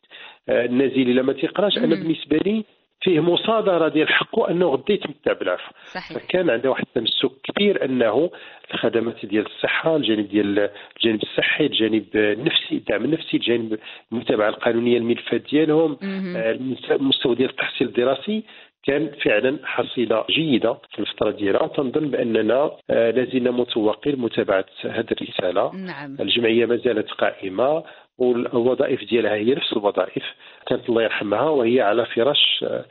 آه، 0.49 0.65
النازلي 0.65 1.13
لما 1.13 1.33
تيقراش 1.33 1.77
أنا 1.77 1.95
بالنسبة 1.95 2.37
لي 2.37 2.63
فيه 3.03 3.19
مصادرة 3.19 3.87
ديال 3.87 4.09
حقه 4.09 4.51
أنه 4.51 4.65
غادي 4.65 4.93
يتمتع 4.93 5.33
بالعفو. 5.33 5.71
صحيح. 5.85 6.17
فكان 6.17 6.49
عنده 6.49 6.69
واحد 6.69 6.83
التمسك 6.83 7.31
كبير 7.43 7.85
أنه 7.85 8.29
الخدمات 8.73 9.25
ديال 9.25 9.45
الصحة 9.45 9.95
الجانب 9.95 10.27
ديال 10.27 10.69
الجانب 10.97 11.23
الصحي 11.23 11.65
الجانب 11.65 12.05
النفسي 12.15 12.75
الدعم 12.75 13.05
النفسي 13.05 13.37
الجانب 13.37 13.79
المتابعة 14.11 14.49
القانونية 14.49 14.97
الملفات 14.97 15.41
ديالهم 15.51 15.97
آه، 16.03 16.51
المستوى 16.91 17.35
ديال 17.35 17.49
التحصيل 17.49 17.87
الدراسي 17.87 18.43
كان 18.85 19.11
فعلا 19.25 19.59
حصيلة 19.63 20.25
جيدة 20.29 20.73
في 20.73 20.99
الفترة 20.99 21.31
ديالها. 21.31 21.67
تنظن 21.67 22.11
بأننا 22.11 22.71
آه، 22.89 23.11
لازلنا 23.11 23.51
متوقين 23.51 24.19
متابعة 24.19 24.65
هذه 24.83 25.05
الرسالة. 25.11 25.75
نعم. 25.75 26.17
الجمعية 26.19 26.65
ما 26.65 26.75
زالت 26.75 27.11
قائمة. 27.11 27.83
والوظائف 28.17 29.03
ديالها 29.09 29.33
هي 29.33 29.55
نفس 29.55 29.73
الوظائف 29.73 30.23
كانت 30.67 30.89
الله 30.89 31.03
يرحمها 31.03 31.49
وهي 31.49 31.81
على 31.81 32.05
فراش 32.05 32.63
آه، 32.63 32.85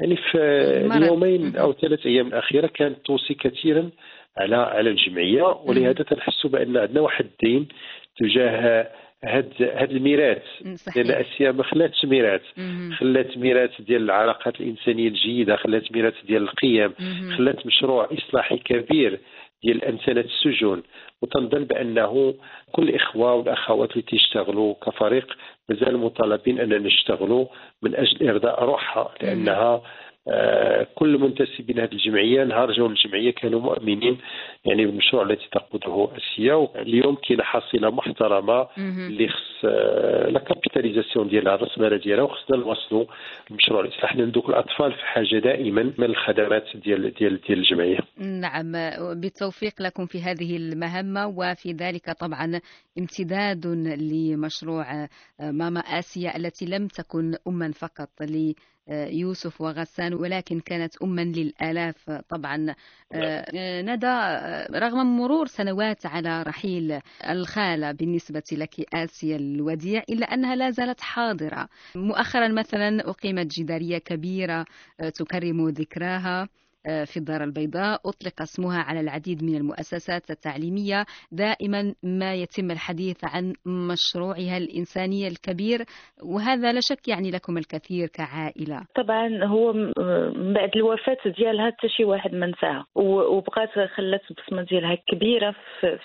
يعني 0.00 0.16
في 0.16 0.38
اليومين 0.96 1.56
أو 1.56 1.72
ثلاث 1.72 2.06
أيام 2.06 2.26
الأخيرة 2.26 2.66
كانت 2.66 2.98
توصي 3.06 3.34
كثيرا 3.34 3.90
على 4.38 4.56
على 4.56 4.90
الجمعية. 4.90 5.42
ولهذا 5.64 6.02
تنحسوا 6.04 6.50
بأن 6.50 6.76
عندنا 6.76 7.00
واحد 7.00 7.24
الدين 7.24 7.68
تجاه 8.18 8.90
هاد 9.24 9.52
هاد 9.60 9.90
الميراث. 9.90 10.42
لأن 10.96 11.10
اسيا 11.10 11.52
ما 11.52 11.62
خلاتش 11.62 12.04
ميراث. 12.04 12.42
خلات 12.92 13.38
ميراث 13.38 13.80
ديال 13.80 14.02
العلاقات 14.02 14.60
الإنسانية 14.60 15.08
الجيدة 15.08 15.56
خلات 15.56 15.92
ميراث 15.92 16.14
ديال 16.26 16.42
القيم 16.42 16.92
خلات 17.36 17.66
مشروع 17.66 18.08
إصلاحي 18.12 18.56
كبير. 18.56 19.20
ديال 19.64 19.84
امثله 19.84 20.20
السجون 20.20 20.82
وتنظن 21.22 21.64
بأنه 21.64 22.34
كل 22.72 22.88
الاخوه 22.88 23.34
والاخوات 23.34 23.90
اللي 23.90 24.02
تيشتغلوا 24.02 24.74
كفريق 24.86 25.36
مازال 25.68 25.98
مطالبين 25.98 26.60
أننا 26.60 26.78
نشتغلوا 26.78 27.46
من 27.82 27.94
أجل 27.94 28.28
إرضاء 28.28 28.64
روحها 28.64 29.14
لأنها 29.22 29.82
كل 30.94 31.18
منتسبين 31.18 31.78
هذه 31.78 31.92
الجمعية 31.92 32.44
نهار 32.44 32.72
جاوا 32.72 32.88
الجمعية 32.88 33.30
كانوا 33.30 33.60
مؤمنين 33.60 34.18
يعني 34.64 34.86
بالمشروع 34.86 35.22
التي 35.22 35.48
تقوده 35.52 36.08
أسيا 36.16 36.68
اليوم 36.76 37.14
كاينة 37.14 37.42
حصيلة 37.42 37.90
محترمة 37.90 38.66
اللي 38.78 39.28
خص 39.28 39.64
آه، 39.64 40.28
لا 40.28 40.38
كابيتاليزاسيون 40.40 41.28
ديالها 41.28 41.54
الراسماله 41.54 41.96
ديالها 41.96 42.24
وخصنا 42.24 42.56
نوصلوا 42.56 43.04
المشروع 43.50 43.80
الاصلاح 43.80 44.16
لأن 44.16 44.30
دوك 44.30 44.48
الأطفال 44.48 44.92
في 44.92 45.04
حاجة 45.04 45.38
دائما 45.38 45.92
من 45.98 46.04
الخدمات 46.04 46.64
ديال 46.74 47.14
ديال 47.14 47.40
ديال 47.40 47.58
الجمعية. 47.58 47.98
نعم 48.18 48.72
بالتوفيق 49.20 49.82
لكم 49.82 50.06
في 50.06 50.22
هذه 50.22 50.56
المهمة 50.56 51.26
وفي 51.26 51.72
ذلك 51.72 52.10
طبعا 52.10 52.60
امتداد 52.98 53.66
لمشروع 53.66 55.02
آه، 55.02 55.08
ماما 55.40 55.80
آسيا 55.80 56.36
التي 56.36 56.66
لم 56.66 56.86
تكن 56.86 57.34
اما 57.48 57.72
فقط 57.72 58.10
يوسف 58.88 59.60
وغسان 59.60 60.14
ولكن 60.14 60.60
كانت 60.60 61.02
أما 61.02 61.20
للآلاف 61.20 62.10
طبعا. 62.10 62.74
ندى 63.82 64.06
رغم 64.78 65.16
مرور 65.16 65.46
سنوات 65.46 66.06
على 66.06 66.42
رحيل 66.42 67.00
الخالة 67.30 67.92
بالنسبة 67.92 68.42
لك 68.52 68.94
آسيا 68.94 69.36
الوديع 69.36 70.02
إلا 70.10 70.26
أنها 70.26 70.56
لا 70.56 70.70
زالت 70.70 71.00
حاضرة. 71.00 71.68
مؤخرا 71.96 72.48
مثلا 72.48 73.10
أقيمت 73.10 73.46
جدارية 73.46 73.98
كبيرة 73.98 74.64
تكرم 75.14 75.68
ذكراها. 75.68 76.42
آه، 76.42 76.48
في 76.84 77.16
الدار 77.16 77.44
البيضاء 77.44 78.00
أطلق 78.08 78.42
اسمها 78.42 78.82
على 78.82 79.00
العديد 79.00 79.44
من 79.44 79.54
المؤسسات 79.56 80.30
التعليمية. 80.30 81.04
دائما 81.32 81.94
ما 82.02 82.34
يتم 82.34 82.70
الحديث 82.70 83.24
عن 83.24 83.52
مشروعها 83.66 84.56
الإنساني 84.56 85.28
الكبير 85.28 85.84
وهذا 86.22 86.72
لا 86.72 86.80
شك 86.80 87.08
يعني 87.08 87.30
لكم 87.30 87.58
الكثير 87.58 88.08
كعائلة. 88.08 88.82
طبعا 88.94 89.44
هو 89.44 89.72
من 89.72 90.52
بعد 90.52 90.70
الوفاة 90.76 91.16
ديالها 91.38 91.66
حتى 91.70 91.88
شي 91.88 92.04
واحد 92.04 92.34
ما 92.34 92.46
نساها 92.46 92.86
وبقات 92.94 93.68
خلات 93.96 94.20
البصمة 94.30 94.62
ديالها 94.62 94.98
كبيرة 95.08 95.54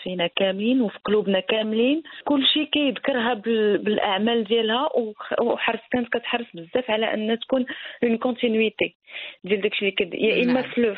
فينا 0.04 0.28
كاملين 0.28 0.82
وفي 0.82 1.00
قلوبنا 1.06 1.40
كاملين. 1.40 2.04
كل 2.26 2.46
شيء 2.54 2.64
كيذكرها 2.64 3.34
بالأعمال 3.78 4.44
ديالها 4.44 4.90
وحرص 5.42 5.80
كانت 5.92 6.08
كتحرص 6.08 6.48
بزاف 6.54 6.92
على 6.92 7.14
أن 7.14 7.40
تكون 7.40 7.66
une 8.04 8.18
continuité 8.18 8.96
ديال 9.44 9.62
داكشي 9.62 9.80
اللي 9.80 9.92
كد 9.92 10.14
يا 10.14 10.44
إما 10.44 10.54
نعم. 10.54 10.64
في 10.64 10.96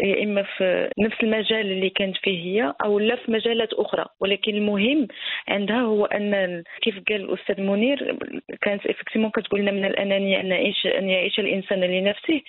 يا 0.00 0.24
إما 0.24 0.42
في 0.42 0.90
نفس 0.98 1.16
المجال 1.22 1.70
اللي 1.70 1.90
كانت 1.90 2.16
فيه 2.16 2.38
هي 2.38 2.74
أو 2.84 2.98
لا 2.98 3.16
في 3.16 3.30
مجالات 3.30 3.72
أخرى. 3.72 4.06
ولكن 4.20 4.54
المهم 4.54 5.08
عندها 5.48 5.80
هو 5.80 6.04
أن 6.04 6.62
كيف 6.82 6.94
قال 7.08 7.20
الأستاذ 7.22 7.60
منير 7.60 8.16
كانت 8.62 8.86
effectivement 8.86 9.30
كتقول 9.30 9.60
لنا 9.60 9.70
من 9.70 9.84
الأنانية 9.84 10.40
أن 10.40 10.46
يعيش 10.46 10.86
أن 10.86 11.08
يعيش 11.08 11.40
الإنسان 11.40 11.80
لنفسه. 11.80 12.40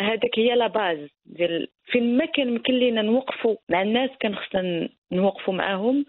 هذاك 0.00 0.38
هي 0.38 0.54
la 0.54 0.66
base 0.66 0.98
ديال 1.26 1.68
فين 1.86 2.16
ما 2.16 2.24
كان 2.24 2.48
يمكن 2.48 2.74
لنا 2.74 3.02
نوقفوا 3.02 3.56
مع 3.68 3.82
الناس 3.82 4.10
كان 4.20 4.34
خصنا 4.36 4.88
نوقفوا 5.12 5.54
معاهم. 5.54 6.04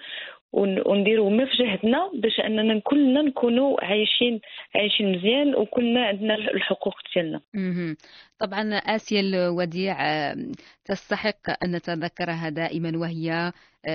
ونديروا 0.55 1.29
ما 1.29 1.45
في 1.45 1.51
جهدنا 1.63 2.11
باش 2.13 2.39
أننا 2.39 2.79
كلنا 2.79 3.21
نكونوا 3.21 3.85
عايشين 3.85 4.39
عايشين 4.75 5.11
مزيان 5.11 5.55
وكلنا 5.55 6.05
عندنا 6.05 6.35
الحقوق 6.35 6.93
ديالنا. 7.15 7.41
طبعا 8.39 8.73
آسيا 8.73 9.19
الوديع 9.19 9.95
تستحق 10.85 11.63
أن 11.63 11.71
نتذكرها 11.75 12.49
دائما 12.49 12.97
وهي 12.97 13.51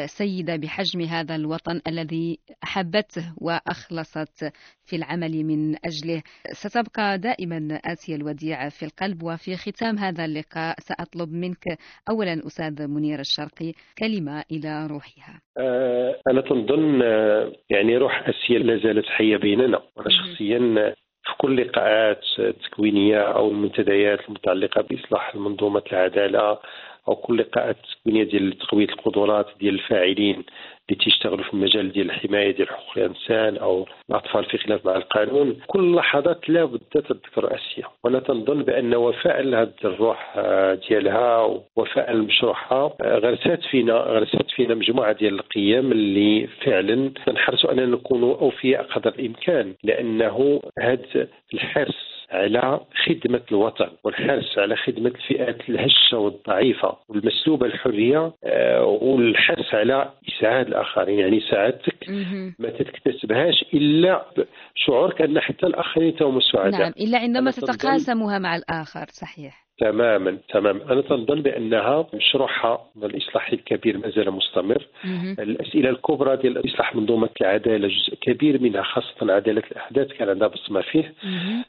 سيدة 0.07 0.57
بحجم 0.57 1.01
هذا 1.01 1.35
الوطن 1.37 1.81
الذي 1.87 2.39
أحبته 2.65 3.35
وأخلصت 3.37 4.53
في 4.85 4.97
العمل 4.97 5.45
من 5.45 5.77
أجله. 5.85 6.23
ستبقى 6.53 7.19
دائما 7.19 7.81
آسيا 7.85 8.17
الوديع 8.17 8.69
في 8.69 8.85
القلب 8.85 9.23
وفي 9.23 9.57
ختام 9.57 9.99
هذا 9.99 10.25
اللقاء 10.25 10.77
سأطلب 10.79 11.33
منك 11.33 11.79
أولا 12.11 12.33
أستاذ 12.47 12.87
منير 12.89 13.21
الشرقي 13.21 13.73
كلمة 13.99 14.45
إلى 14.53 14.87
روحها. 14.87 15.41
آه، 15.59 16.21
أنا 16.31 16.41
تنظن 16.41 17.03
آه، 17.03 17.53
يعني 17.71 17.97
روح 17.97 18.29
آسيا 18.29 18.59
لا 18.59 18.77
زالت 18.77 19.07
حية 19.07 19.37
بيننا. 19.37 19.83
أنا 19.99 20.09
شخصيا 20.09 20.95
في 21.25 21.37
كل 21.39 21.57
لقاءات 21.57 22.21
التكوينيه 22.39 23.21
أو 23.21 23.51
المنتديات 23.51 24.21
المتعلقة 24.29 24.83
بإصلاح 24.83 25.35
منظومة 25.35 25.83
العدالة 25.93 26.59
أو 27.09 27.17
كل 27.17 27.39
لقاءات 27.39 27.77
التكوينيه 27.77 28.25
ديال 28.25 28.59
تقوية 28.59 28.89
القدرات 28.89 29.47
ديال 29.61 29.75
الفاعلين 29.75 30.45
اللي 30.91 31.05
تيشتغلوا 31.05 31.45
في 31.45 31.55
المجال 31.55 31.93
ديال 31.93 32.11
الحماية 32.11 32.51
ديال 32.51 32.69
حقوق 32.69 32.93
الإنسان 32.97 33.57
أو 33.57 33.87
الأطفال 34.11 34.45
في 34.45 34.59
خلاف 34.59 34.87
مع 34.87 34.97
القانون 34.97 35.57
كل 35.67 35.95
لحظات 35.95 36.49
لابد 36.49 36.81
تذكر 36.91 37.55
اسيا 37.55 37.85
وأنا 38.05 38.21
تنظن 38.21 38.63
بأن 38.63 38.95
وفاء 38.95 39.43
لهذه 39.43 39.73
الروح 39.85 40.35
آه، 40.37 40.75
ديالها 40.89 41.61
وفاء 41.77 42.13
لمشروعها 42.13 42.93
آه، 43.01 43.19
غرسات 43.19 43.63
فينا 43.63 43.93
غرسات 43.93 44.51
فينا 44.51 44.75
مجموعة 44.75 45.13
ديال 45.13 45.35
القيم 45.35 45.93
اللي 45.93 46.47
فعلا 46.65 47.11
نحرصوا 47.29 47.73
أننا 47.73 47.87
نكونوا 47.87 48.37
أوفياء 48.37 48.83
قدر 48.83 49.11
الإمكان 49.19 49.75
لأنه 49.85 50.61
هذا 50.79 51.29
الحرص 51.55 52.10
على 52.31 52.81
خدمة 53.07 53.41
الوطن 53.53 53.89
والحرص 54.05 54.59
على 54.59 54.77
خدمة 54.77 55.11
الفئات 55.11 55.69
الهشة 55.69 56.19
والضعيفة 56.19 56.97
والمسلوبة 57.09 57.67
الحرية 57.67 58.33
آه، 58.45 58.85
والحرص 58.85 59.75
على 59.75 60.11
إسعاد 60.29 60.67
الآخرين. 60.67 61.19
يعني 61.19 61.41
سعادتك 61.51 62.09
ما 62.59 62.71
تكتسبهاش 62.71 63.65
إلا 63.75 64.25
شعورك 64.75 65.23
أن 65.23 65.41
حتى 65.41 65.67
الآخرين 65.67 66.17
هم 66.21 66.41
سعداء 66.41 66.81
نعم 66.81 66.93
إلا 67.01 67.19
عندما 67.19 67.51
تتقاسمها 67.51 68.39
مع 68.39 68.57
الآخر 68.57 69.07
صحيح. 69.11 69.70
تماما 69.81 70.39
تماما. 70.49 70.93
أنا 70.93 71.01
تنظن 71.01 71.43
بأنها 71.43 72.07
مشروعها 72.15 72.87
الإصلاح 73.03 73.53
الكبير 73.53 73.99
ما 73.99 74.11
زال 74.11 74.31
مستمر. 74.31 74.87
مم. 75.05 75.37
الأسئلة 75.39 75.91
الكبرى 75.91 76.37
ديال 76.37 76.67
اصلاح 76.67 76.97
منظومه 76.97 77.29
العداله 77.41 77.89
جزء 77.89 78.15
كبير 78.21 78.63
منها 78.63 78.83
خاصة 78.83 79.33
عدالة 79.33 79.63
الأحداث 79.73 80.13
كان 80.13 80.29
عندها 80.29 80.49
بصمة 80.49 80.81
فيه. 80.81 81.15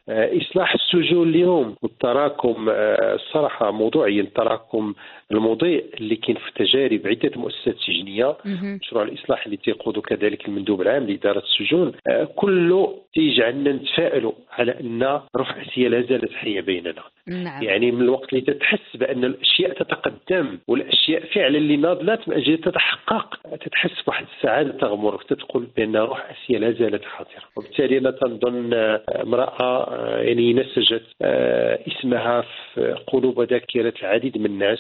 آه 0.10 0.38
إصلاح 0.41 0.74
السجون 0.74 1.30
اليوم 1.30 1.76
والتراكم 1.82 2.69
آه 2.69 3.15
الصراحه 3.15 3.71
موضوعيا 3.71 4.21
التراكم 4.21 4.93
المضيء 5.32 5.86
اللي 5.93 6.15
كاين 6.15 6.38
في 6.38 6.52
تجارب 6.65 7.02
عدة 7.08 7.32
مؤسسات 7.36 7.76
سجنية. 7.78 8.38
مشروع 8.82 9.04
الإصلاح 9.04 9.45
اللي 9.45 9.58
تيقود 9.58 10.00
كذلك 10.00 10.47
المندوب 10.47 10.82
العام 10.82 11.04
لإدارة 11.08 11.39
السجون. 11.39 11.91
آه 12.08 12.24
كله 12.36 12.97
تيجعلنا 13.13 13.71
نتفائلوا 13.71 14.32
على 14.52 14.80
أن 14.80 15.19
روح 15.36 15.58
اسيا 15.58 15.89
لا 15.89 16.02
زالت 16.02 16.34
حية 16.34 16.62
بيننا. 16.62 17.04
نعم. 17.28 17.64
يعني 17.64 17.92
من 17.92 18.02
الوقت 18.02 18.34
اللي 18.34 18.42
تتحس 18.42 18.96
بأن 18.96 19.24
الأشياء 19.26 19.74
تتقدم 19.74 20.60
والأشياء 20.68 21.26
فعلا 21.26 21.58
اللي 21.58 21.78
ناضلات 21.78 22.30
من 22.30 22.36
أجل 22.36 22.58
تتحقق 22.58 23.40
تتحس 23.58 24.02
بواحد 24.06 24.26
السعادة 24.38 24.72
تغمرك 24.72 25.24
تتقول 25.24 25.68
بأن 25.78 25.96
روح 25.96 26.32
اسيا 26.32 26.60
لا 26.60 26.72
زالت 26.72 27.06
حاضره 27.06 27.44
وبالتالي 27.56 27.98
أنا 27.98 28.12
تنظن 28.12 28.74
امرأة 29.10 29.88
آه، 29.92 30.18
يعني 30.18 30.54
نسجت 30.54 31.04
آه، 31.22 31.80
اسمها 31.88 32.46
في 32.74 32.96
قلوب 33.08 33.38
وذاكره 33.38 33.94
العديد 34.02 34.38
من 34.38 34.46
الناس 34.46 34.80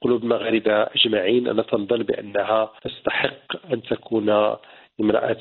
قلوب 0.00 0.22
المغاربة 0.22 0.82
أجمعين 0.82 1.48
أنا 1.48 1.62
تنظن 1.62 2.02
بأنها 2.02 2.72
تستحق 2.82 3.72
أن 3.72 3.82
تكون 3.82 4.56
امرأة 5.00 5.36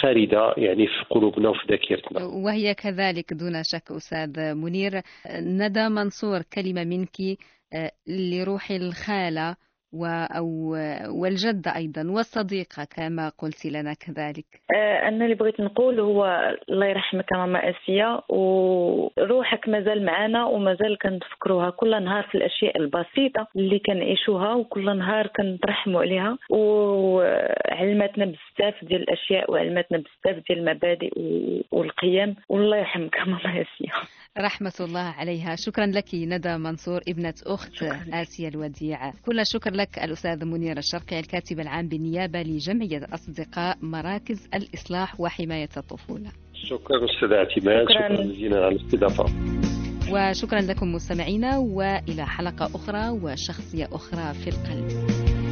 خالدة 0.00 0.54
يعني 0.56 0.86
في 0.86 1.04
قلوبنا 1.10 1.48
وفي 1.48 1.66
ذاكرتنا. 1.70 2.24
وهي 2.24 2.74
كذلك 2.74 3.32
دون 3.32 3.62
شك 3.62 3.90
أستاذ 3.90 4.54
منير. 4.54 5.00
ندى 5.40 5.88
منصور 5.88 6.42
كلمة 6.42 6.84
منك 6.84 7.16
آه، 7.72 7.92
لروح 8.06 8.70
الخالة. 8.70 9.56
أو 10.04 10.76
والجدة 11.08 11.76
أيضا 11.76 12.10
والصديقة 12.10 12.84
كما 12.96 13.28
قلت 13.38 13.66
لنا 13.66 13.94
كذلك. 13.94 14.46
آه، 14.74 15.08
أنا 15.08 15.24
اللي 15.24 15.34
بغيت 15.34 15.60
نقول 15.60 16.00
هو 16.00 16.54
الله 16.68 16.86
يرحمك 16.86 17.32
ماما 17.32 17.70
آسيا 17.70 18.20
وروحك 18.28 19.68
مازال 19.68 20.04
معنا 20.04 20.44
ومازال 20.44 20.98
كنتفكروها 20.98 21.70
كل 21.70 22.04
نهار 22.04 22.22
في 22.22 22.34
الأشياء 22.34 22.78
البسيطة 22.78 23.46
اللي 23.56 23.78
كنعيشوها 23.78 24.54
وكل 24.54 24.98
نهار 24.98 25.26
كنترحموا 25.26 26.00
عليها. 26.00 26.38
وعلمتنا 26.50 28.24
بزاف 28.24 28.84
ديال 28.84 29.02
الأشياء 29.02 29.50
وعلمتنا 29.50 29.98
بزاف 29.98 30.42
ديال 30.48 30.58
المبادئ 30.58 31.10
والقيم 31.70 32.36
والله 32.48 32.76
يرحمك 32.76 33.18
ماما 33.18 33.38
آسيا. 33.38 33.92
رحمة 34.38 34.72
الله 34.80 35.00
عليها. 35.00 35.56
شكرا 35.56 35.86
لك 35.86 36.14
ندى 36.14 36.56
منصور 36.56 37.00
ابنة 37.08 37.34
أخت 37.46 37.82
آسيا 38.12 38.48
الوديعة 38.48 39.14
كل 39.26 39.46
شكر 39.46 39.70
لك 39.74 39.98
الأستاذ 39.98 40.44
منير 40.44 40.78
الشرقي 40.78 41.18
الكاتب 41.20 41.60
العام 41.60 41.88
بالنيابة 41.88 42.42
لجمعية 42.42 43.06
أصدقاء 43.14 43.78
مراكز 43.82 44.48
الإصلاح 44.54 45.20
وحماية 45.20 45.68
الطفولة. 45.76 46.30
شكرا 46.54 47.04
أستاذ 47.04 47.32
اعتماد 47.32 47.86
شكرا 47.88 48.24
جزيلا 48.24 48.64
على 48.64 48.76
الاستضافة. 48.76 49.24
وشكرا 50.12 50.60
لكم 50.60 50.92
مستمعينا 50.92 51.58
وإلى 51.58 52.26
حلقة 52.26 52.66
أخرى 52.74 53.08
وشخصية 53.08 53.88
أخرى 53.92 54.34
في 54.34 54.50
القلب. 54.50 55.45